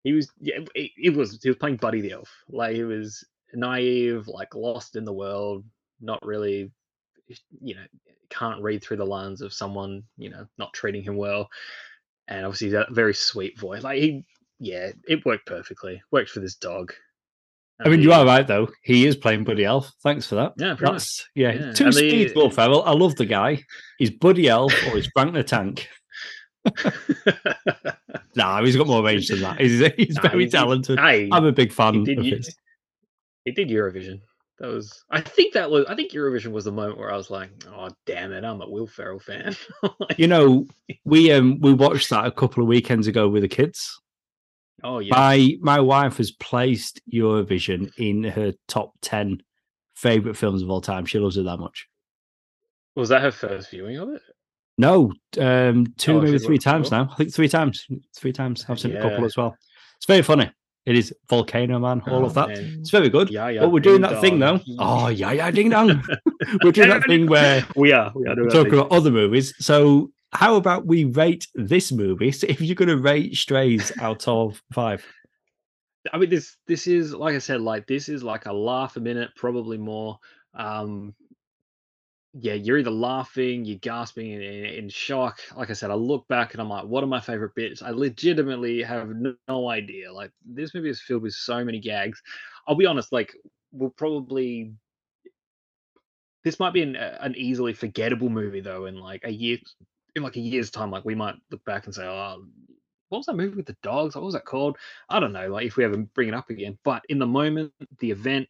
he 0.05 0.13
was 0.13 0.31
yeah 0.41 0.59
it, 0.75 0.91
it 0.97 1.15
was 1.15 1.39
he 1.43 1.49
was 1.51 1.59
playing 1.59 1.77
buddy 1.77 2.01
the 2.01 2.13
elf 2.13 2.31
like 2.49 2.75
he 2.77 2.85
was 2.85 3.25
naive 3.53 4.27
like 4.29 4.55
lost 4.55 4.97
in 4.97 5.05
the 5.05 5.13
world 5.13 5.65
not 6.01 6.25
really 6.25 6.71
you 7.61 7.75
know 7.75 7.83
can't 8.31 8.63
read 8.63 8.83
through 8.83 8.97
the 8.97 9.05
lines 9.05 9.41
of 9.41 9.53
someone 9.53 10.03
you 10.17 10.31
know 10.31 10.47
not 10.59 10.73
treating 10.73 11.03
him 11.03 11.17
well 11.17 11.49
and 12.29 12.45
obviously 12.45 12.69
that 12.71 12.91
very 12.93 13.15
sweet 13.15 13.59
voice 13.59 13.83
like 13.83 14.01
he 14.01 14.25
yeah, 14.59 14.93
it 15.09 15.25
worked 15.25 15.47
perfectly. 15.47 16.03
Worked 16.11 16.31
for 16.31 16.41
this 16.41 16.57
dog. 16.57 16.93
I 17.85 17.89
mean, 17.89 18.01
you 18.01 18.13
are 18.13 18.25
right 18.25 18.47
though. 18.47 18.69
He 18.83 19.07
is 19.07 19.17
playing 19.17 19.45
Buddy 19.45 19.65
Elf. 19.65 19.93
Thanks 20.03 20.27
for 20.27 20.37
that. 20.37 20.53
Yeah, 20.57 20.77
that's 20.79 21.29
yeah. 21.35 21.53
yeah. 21.53 21.73
Two 21.73 21.87
and 21.87 21.95
speeds, 21.95 22.33
the... 22.33 22.39
Will 22.39 22.51
Ferrell. 22.51 22.85
I 22.85 22.93
love 22.93 23.17
the 23.17 23.27
guy. 23.27 23.65
He's 23.99 24.11
Buddy 24.11 24.49
Elf 24.49 24.73
or 24.87 24.97
he's 24.97 25.09
Frank 25.09 25.35
the 25.35 25.43
Tank. 25.43 25.89
nah, 28.37 28.63
he's 28.63 28.77
got 28.77 28.87
more 28.87 29.03
range 29.03 29.29
than 29.29 29.41
that. 29.41 29.61
He's, 29.61 29.85
he's 29.97 30.15
nah, 30.15 30.23
very 30.23 30.45
he, 30.45 30.51
talented. 30.51 30.99
I, 30.99 31.29
I'm 31.33 31.45
a 31.45 31.53
big 31.53 31.73
fan 31.73 31.97
of 31.97 32.07
his. 32.07 32.55
He 33.45 33.53
did 33.53 33.69
Eurovision. 33.69 34.21
That 34.61 34.69
was. 34.69 35.05
I 35.11 35.21
think 35.21 35.53
that 35.55 35.71
was. 35.71 35.85
I 35.89 35.97
think 35.97 36.13
Eurovision 36.13 36.53
was 36.53 36.65
the 36.65 36.73
moment 36.73 36.99
where 36.99 37.13
I 37.13 37.17
was 37.17 37.29
like, 37.29 37.51
"Oh, 37.67 37.91
damn 38.07 38.33
it! 38.33 38.45
I'm 38.45 38.61
a 38.61 38.71
Will 38.71 38.87
Ferrell 38.87 39.19
fan." 39.19 39.57
like, 39.83 39.93
you 40.19 40.29
know, 40.29 40.65
we 41.05 41.33
um 41.33 41.59
we 41.61 41.73
watched 41.73 42.09
that 42.11 42.27
a 42.27 42.31
couple 42.31 42.63
of 42.63 42.69
weekends 42.69 43.09
ago 43.09 43.29
with 43.29 43.43
the 43.43 43.49
kids. 43.49 44.01
Oh 44.85 44.99
yeah. 44.99 45.15
My 45.15 45.57
my 45.61 45.81
wife 45.81 46.19
has 46.19 46.31
placed 46.31 47.01
Eurovision 47.13 47.91
in 47.97 48.23
her 48.23 48.53
top 48.69 48.93
ten 49.01 49.43
favorite 49.95 50.37
films 50.37 50.63
of 50.63 50.71
all 50.71 50.83
time. 50.83 51.07
She 51.07 51.19
loves 51.19 51.37
it 51.37 51.45
that 51.45 51.59
much. 51.59 51.89
Was 52.95 53.09
that 53.09 53.23
her 53.23 53.33
first 53.33 53.71
viewing 53.71 53.97
of 53.97 54.11
it? 54.11 54.23
No, 54.77 55.13
um, 55.41 55.87
two 55.97 56.19
oh, 56.19 56.21
maybe 56.21 56.39
three 56.39 56.59
times 56.59 56.91
now. 56.91 57.09
I 57.11 57.15
think 57.17 57.33
three 57.33 57.49
times. 57.49 57.87
Three 58.15 58.33
times. 58.33 58.67
I've 58.69 58.79
seen 58.79 58.93
yeah. 58.93 58.99
a 58.99 59.03
couple 59.03 59.25
as 59.25 59.37
well. 59.37 59.57
It's 59.97 60.07
very 60.07 60.23
funny. 60.23 60.51
It 60.85 60.99
is 60.99 61.15
Volcano 61.31 61.79
Man, 61.79 62.03
all 62.09 62.23
oh, 62.23 62.25
of 62.27 62.35
that. 62.35 62.49
Man. 62.49 62.77
It's 62.81 62.91
very 62.91 63.09
good. 63.09 63.31
Yeah, 63.31 63.49
yeah. 63.49 63.61
But 63.61 63.71
we're 63.71 63.81
doing 63.81 64.03
that 64.03 64.13
dong. 64.13 64.21
thing 64.21 64.39
now. 64.39 64.61
Oh, 64.79 65.09
yeah, 65.09 65.33
yeah, 65.33 65.51
ding 65.51 65.71
dong. 65.71 66.05
we're 66.63 66.73
doing 66.73 66.91
that 66.91 67.05
thing 67.05 67.27
where 67.29 67.67
we 67.75 67.93
are. 67.93 68.13
We 68.15 68.29
are 68.29 68.35
talking 68.51 68.75
about 68.75 68.93
other 68.93 69.11
movies. 69.11 69.55
So, 69.59 70.11
how 70.35 70.57
about 70.57 70.87
we 70.87 71.05
rate 71.05 71.47
this 71.55 71.93
movie? 71.93 72.33
So, 72.33 72.47
if 72.49 72.61
you're 72.61 72.75
going 72.75 72.89
to 72.89 72.97
rate 72.97 73.35
Strays 73.35 73.93
out 74.01 74.27
of 74.29 74.61
five, 74.73 75.05
I 76.13 76.19
mean, 76.19 76.31
this 76.31 76.57
this 76.67 76.87
is 76.87 77.15
like 77.15 77.35
I 77.35 77.39
said, 77.39 77.61
like 77.61 77.87
this 77.87 78.09
is 78.09 78.23
like 78.23 78.47
a 78.47 78.53
laugh 78.53 78.97
a 78.97 79.01
minute, 79.01 79.31
probably 79.37 79.79
more. 79.79 80.19
Um, 80.55 81.15
yeah, 82.35 82.55
you're 82.55 82.79
either 82.79 82.91
laughing, 82.91 83.65
you're 83.65 83.79
gasping 83.79 84.31
in, 84.31 84.43
in, 84.43 84.65
in, 84.65 84.89
shock. 84.89 85.41
Like 85.57 85.71
I 85.71 85.73
said, 85.73 85.93
I 85.93 85.95
look 85.95 86.27
back 86.27 86.53
and 86.53 86.61
I'm 86.61 86.69
like, 86.69 86.85
what 86.85 87.05
are 87.05 87.09
my 87.09 87.21
favorite 87.21 87.55
bits? 87.55 87.81
I 87.81 87.91
legitimately 87.91 88.83
have 88.83 89.09
no, 89.09 89.35
no, 89.47 89.69
idea. 89.71 90.13
Like 90.13 90.33
this 90.45 90.75
movie 90.75 90.91
is 90.91 91.01
filled 91.01 91.23
with 91.23 91.33
so 91.33 91.65
many 91.65 91.79
gags. 91.79 92.21
I'll 92.67 92.75
be 92.75 92.87
honest, 92.87 93.13
like 93.13 93.33
we'll 93.73 93.91
probably 93.91 94.73
this 96.43 96.59
might 96.59 96.75
be 96.75 96.83
an 96.83 96.97
an 96.97 97.35
easily 97.37 97.73
forgettable 97.73 98.29
movie 98.29 98.61
though. 98.61 98.87
In 98.87 98.97
like 98.97 99.23
a 99.25 99.33
year, 99.33 99.59
in 100.17 100.23
like 100.23 100.37
a 100.37 100.41
year's 100.41 100.71
time, 100.71 100.91
like 100.91 101.05
we 101.05 101.15
might 101.15 101.37
look 101.51 101.65
back 101.65 101.87
and 101.87 101.95
say, 101.95 102.05
oh, 102.07 102.45
what 103.11 103.19
was 103.19 103.27
that 103.27 103.37
movie 103.37 103.57
with 103.57 103.67
the 103.67 103.77
dogs? 103.83 104.15
What 104.15 104.25
was 104.25 104.35
that 104.35 104.45
called? 104.47 104.77
I 105.09 105.21
don't 105.21 105.33
know. 105.33 105.49
Like 105.49 105.67
if 105.67 105.77
we 105.77 105.85
ever 105.85 105.97
bring 106.15 106.29
it 106.29 106.35
up 106.35 106.51
again, 106.51 106.79
but 106.85 107.03
in 107.09 107.19
the 107.19 107.27
moment, 107.27 107.73
the 108.01 108.11
event, 108.11 108.49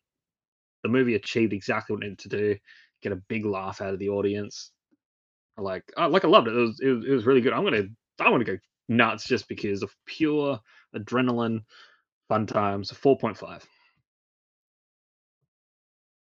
the 0.82 0.88
movie 0.88 1.14
achieved 1.14 1.52
exactly 1.52 1.94
what 1.94 2.04
it 2.04 2.08
needed 2.08 2.18
to 2.20 2.28
do 2.28 2.56
get 3.02 3.12
a 3.12 3.16
big 3.28 3.44
laugh 3.44 3.80
out 3.82 3.92
of 3.92 3.98
the 4.00 4.08
audience. 4.08 4.72
Like, 5.58 5.84
I, 5.96 6.06
like 6.06 6.24
I 6.24 6.28
loved 6.28 6.48
it. 6.48 6.56
It 6.56 6.60
was, 6.60 6.80
it 6.80 6.88
was, 6.88 7.04
it 7.06 7.10
was 7.12 7.26
really 7.26 7.40
good. 7.42 7.52
I'm 7.52 7.64
gonna 7.64 7.84
I 8.20 8.30
want 8.30 8.44
to 8.44 8.52
go 8.54 8.58
nuts 8.88 9.26
just 9.26 9.48
because 9.48 9.82
of 9.82 9.94
pure 10.06 10.58
adrenaline, 10.96 11.60
fun 12.28 12.46
times. 12.46 12.90
Four 12.92 13.18
point 13.18 13.36
five. 13.38 13.64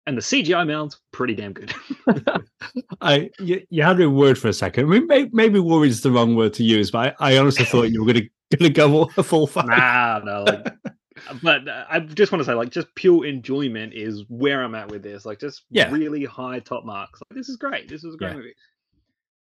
And 0.08 0.18
the 0.18 0.22
CGI 0.22 0.66
mounds 0.66 1.02
pretty 1.12 1.36
damn 1.36 1.52
good. 1.52 1.76
I 3.02 3.30
you, 3.40 3.62
you, 3.70 3.84
had 3.84 4.00
a 4.00 4.10
word 4.10 4.38
for 4.38 4.48
a 4.48 4.54
second. 4.54 4.86
I 4.86 4.88
mean, 4.88 5.06
maybe, 5.06 5.30
maybe 5.34 5.60
is 5.86 6.02
the 6.02 6.12
wrong 6.12 6.34
word 6.34 6.54
to 6.54 6.64
use, 6.64 6.92
but 6.92 7.14
I, 7.20 7.34
I 7.34 7.38
honestly 7.38 7.66
thought 7.66 7.92
you 7.92 8.06
were 8.06 8.14
gonna 8.14 8.26
gonna 8.58 8.70
go 8.70 9.12
a 9.18 9.24
full 9.24 9.48
five. 9.48 9.68
Nah, 9.68 10.22
no, 10.24 10.44
like, 10.44 10.66
but 11.44 11.68
uh, 11.68 11.84
I 11.90 12.00
just 12.00 12.32
want 12.32 12.40
to 12.40 12.46
say, 12.46 12.54
like, 12.54 12.70
just 12.70 12.88
pure 12.96 13.26
enjoyment 13.26 13.94
is 13.94 14.24
where 14.30 14.64
I'm 14.64 14.76
at 14.76 14.90
with 14.90 15.04
this. 15.04 15.26
Like, 15.26 15.42
just 15.42 15.64
yeah. 15.72 15.92
really 15.92 16.24
high 16.24 16.60
top 16.60 16.86
marks. 16.86 17.20
Like, 17.30 17.38
this 17.38 17.50
is 17.50 17.58
great. 17.58 17.90
This 17.90 18.06
is 18.06 18.14
a 18.14 18.18
great 18.18 18.30
yeah. 18.30 18.38
movie. 18.38 18.56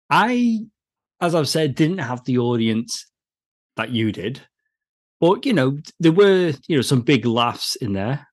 I, 0.10 0.60
as 1.22 1.36
I've 1.36 1.48
said, 1.48 1.76
didn't 1.76 2.00
have 2.00 2.26
the 2.26 2.40
audience 2.40 3.06
that 3.78 3.92
you 3.92 4.12
did, 4.12 4.42
but 5.22 5.46
you 5.46 5.54
know, 5.54 5.78
there 6.00 6.12
were 6.12 6.54
you 6.68 6.76
know 6.76 6.82
some 6.82 7.02
big 7.02 7.28
laughs 7.28 7.76
in 7.76 7.94
there. 7.94 8.28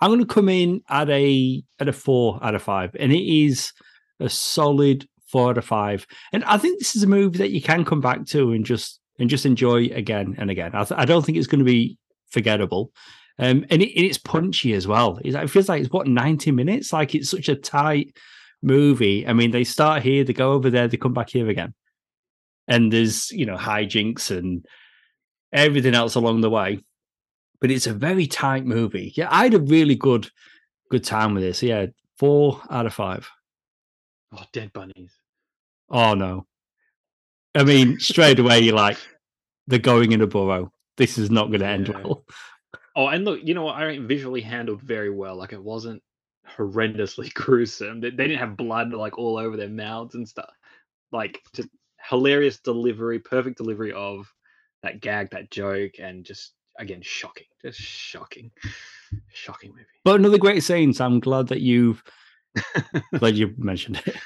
I'm 0.00 0.10
going 0.10 0.20
to 0.20 0.26
come 0.26 0.48
in 0.48 0.82
at 0.88 1.10
a 1.10 1.62
at 1.78 1.88
a 1.88 1.92
four 1.92 2.38
out 2.42 2.54
of 2.54 2.62
five, 2.62 2.94
and 2.98 3.12
it 3.12 3.22
is 3.22 3.72
a 4.18 4.28
solid 4.28 5.06
four 5.26 5.50
out 5.50 5.58
of 5.58 5.64
five. 5.64 6.06
And 6.32 6.44
I 6.44 6.58
think 6.58 6.78
this 6.78 6.96
is 6.96 7.02
a 7.02 7.08
movie 7.08 7.38
that 7.38 7.50
you 7.50 7.62
can 7.62 7.84
come 7.84 8.00
back 8.00 8.26
to 8.26 8.52
and 8.52 8.64
just 8.64 9.00
and 9.18 9.28
just 9.28 9.46
enjoy 9.46 9.86
again 9.86 10.34
and 10.38 10.50
again. 10.50 10.72
I, 10.74 10.84
th- 10.84 10.98
I 10.98 11.04
don't 11.04 11.24
think 11.24 11.38
it's 11.38 11.46
going 11.46 11.58
to 11.60 11.64
be 11.64 11.98
forgettable. 12.30 12.92
Um, 13.38 13.64
and, 13.70 13.82
it, 13.82 13.96
and, 13.96 14.04
it's 14.04 14.18
punchy 14.18 14.74
as 14.74 14.86
well. 14.86 15.18
It 15.24 15.48
feels 15.48 15.68
like 15.68 15.80
it's 15.82 15.92
what 15.92 16.06
90 16.06 16.50
minutes. 16.50 16.92
Like 16.92 17.14
it's 17.14 17.30
such 17.30 17.48
a 17.48 17.54
tight 17.54 18.14
movie. 18.62 19.26
I 19.26 19.32
mean, 19.32 19.50
they 19.50 19.64
start 19.64 20.02
here, 20.02 20.24
they 20.24 20.32
go 20.32 20.52
over 20.52 20.70
there, 20.70 20.88
they 20.88 20.96
come 20.96 21.14
back 21.14 21.30
here 21.30 21.48
again, 21.48 21.74
and 22.68 22.92
there's 22.92 23.30
you 23.30 23.46
know 23.46 23.56
hijinks 23.56 24.36
and 24.36 24.64
everything 25.52 25.94
else 25.94 26.14
along 26.14 26.40
the 26.40 26.50
way. 26.50 26.80
But 27.60 27.70
it's 27.70 27.86
a 27.86 27.92
very 27.92 28.26
tight 28.26 28.64
movie. 28.64 29.12
Yeah, 29.16 29.28
I 29.30 29.44
had 29.44 29.54
a 29.54 29.60
really 29.60 29.94
good 29.94 30.28
good 30.90 31.04
time 31.04 31.34
with 31.34 31.42
this. 31.42 31.62
Yeah, 31.62 31.86
four 32.18 32.60
out 32.70 32.86
of 32.86 32.94
five. 32.94 33.28
Oh, 34.32 34.44
dead 34.52 34.72
bunnies. 34.72 35.12
Oh 35.88 36.14
no. 36.14 36.46
I 37.54 37.64
mean, 37.64 37.98
straight 37.98 38.38
away 38.38 38.60
you're 38.60 38.74
like, 38.74 38.98
they're 39.66 39.78
going 39.78 40.12
in 40.12 40.20
a 40.20 40.26
burrow. 40.26 40.72
This 40.96 41.18
is 41.18 41.30
not 41.30 41.48
going 41.48 41.60
to 41.60 41.66
end 41.66 41.88
yeah. 41.88 42.02
well. 42.02 42.24
Oh, 42.96 43.06
and 43.06 43.24
look, 43.24 43.40
you 43.42 43.54
know 43.54 43.64
what? 43.64 43.76
I 43.76 43.88
ain't 43.88 44.08
visually 44.08 44.40
handled 44.40 44.82
very 44.82 45.10
well. 45.10 45.36
Like 45.36 45.52
it 45.52 45.62
wasn't 45.62 46.02
horrendously 46.56 47.32
gruesome. 47.34 48.00
They, 48.00 48.10
they 48.10 48.28
didn't 48.28 48.40
have 48.40 48.56
blood 48.56 48.92
like 48.92 49.18
all 49.18 49.38
over 49.38 49.56
their 49.56 49.68
mouths 49.68 50.14
and 50.14 50.28
stuff. 50.28 50.50
Like 51.12 51.40
just 51.54 51.68
hilarious 52.08 52.60
delivery, 52.60 53.18
perfect 53.18 53.56
delivery 53.58 53.92
of 53.92 54.32
that 54.82 55.00
gag, 55.00 55.30
that 55.30 55.50
joke, 55.50 55.92
and 55.98 56.24
just 56.24 56.52
again 56.78 57.02
shocking, 57.02 57.46
just 57.62 57.80
shocking, 57.80 58.50
shocking 59.28 59.70
movie. 59.70 59.84
But 60.04 60.20
another 60.20 60.38
great 60.38 60.62
scene. 60.62 60.92
So 60.92 61.04
I'm 61.04 61.20
glad 61.20 61.48
that 61.48 61.60
you've 61.60 62.02
glad 63.18 63.36
you 63.36 63.54
mentioned 63.56 64.02
it. 64.06 64.16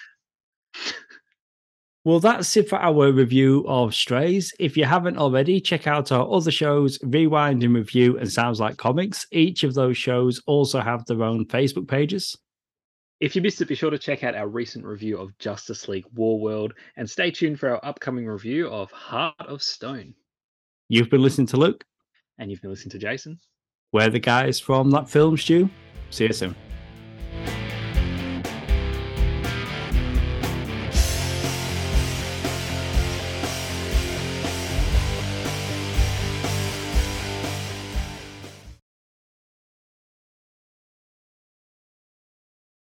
Well, 2.06 2.20
that's 2.20 2.54
it 2.58 2.68
for 2.68 2.78
our 2.78 3.10
review 3.10 3.64
of 3.66 3.94
Strays. 3.94 4.52
If 4.60 4.76
you 4.76 4.84
haven't 4.84 5.16
already, 5.16 5.58
check 5.58 5.86
out 5.86 6.12
our 6.12 6.30
other 6.30 6.50
shows, 6.50 6.98
Rewind 7.02 7.62
and 7.62 7.74
Review 7.74 8.18
and 8.18 8.30
Sounds 8.30 8.60
Like 8.60 8.76
Comics. 8.76 9.26
Each 9.32 9.64
of 9.64 9.72
those 9.72 9.96
shows 9.96 10.42
also 10.46 10.80
have 10.80 11.06
their 11.06 11.22
own 11.22 11.46
Facebook 11.46 11.88
pages. 11.88 12.36
If 13.20 13.34
you 13.34 13.40
missed 13.40 13.62
it, 13.62 13.68
be 13.68 13.74
sure 13.74 13.90
to 13.90 13.98
check 13.98 14.22
out 14.22 14.34
our 14.34 14.48
recent 14.48 14.84
review 14.84 15.16
of 15.16 15.38
Justice 15.38 15.88
League 15.88 16.04
War 16.14 16.38
World 16.38 16.74
and 16.98 17.08
stay 17.08 17.30
tuned 17.30 17.58
for 17.58 17.70
our 17.70 17.82
upcoming 17.82 18.26
review 18.26 18.68
of 18.68 18.90
Heart 18.90 19.34
of 19.38 19.62
Stone. 19.62 20.14
You've 20.90 21.08
been 21.08 21.22
listening 21.22 21.46
to 21.48 21.56
Luke. 21.56 21.86
And 22.38 22.50
you've 22.50 22.60
been 22.60 22.70
listening 22.70 22.90
to 22.90 22.98
Jason. 22.98 23.38
We're 23.92 24.10
the 24.10 24.18
guys 24.18 24.58
from 24.58 24.90
that 24.90 25.08
film, 25.08 25.36
Stew. 25.36 25.70
See 26.10 26.26
you 26.26 26.32
soon. 26.32 26.56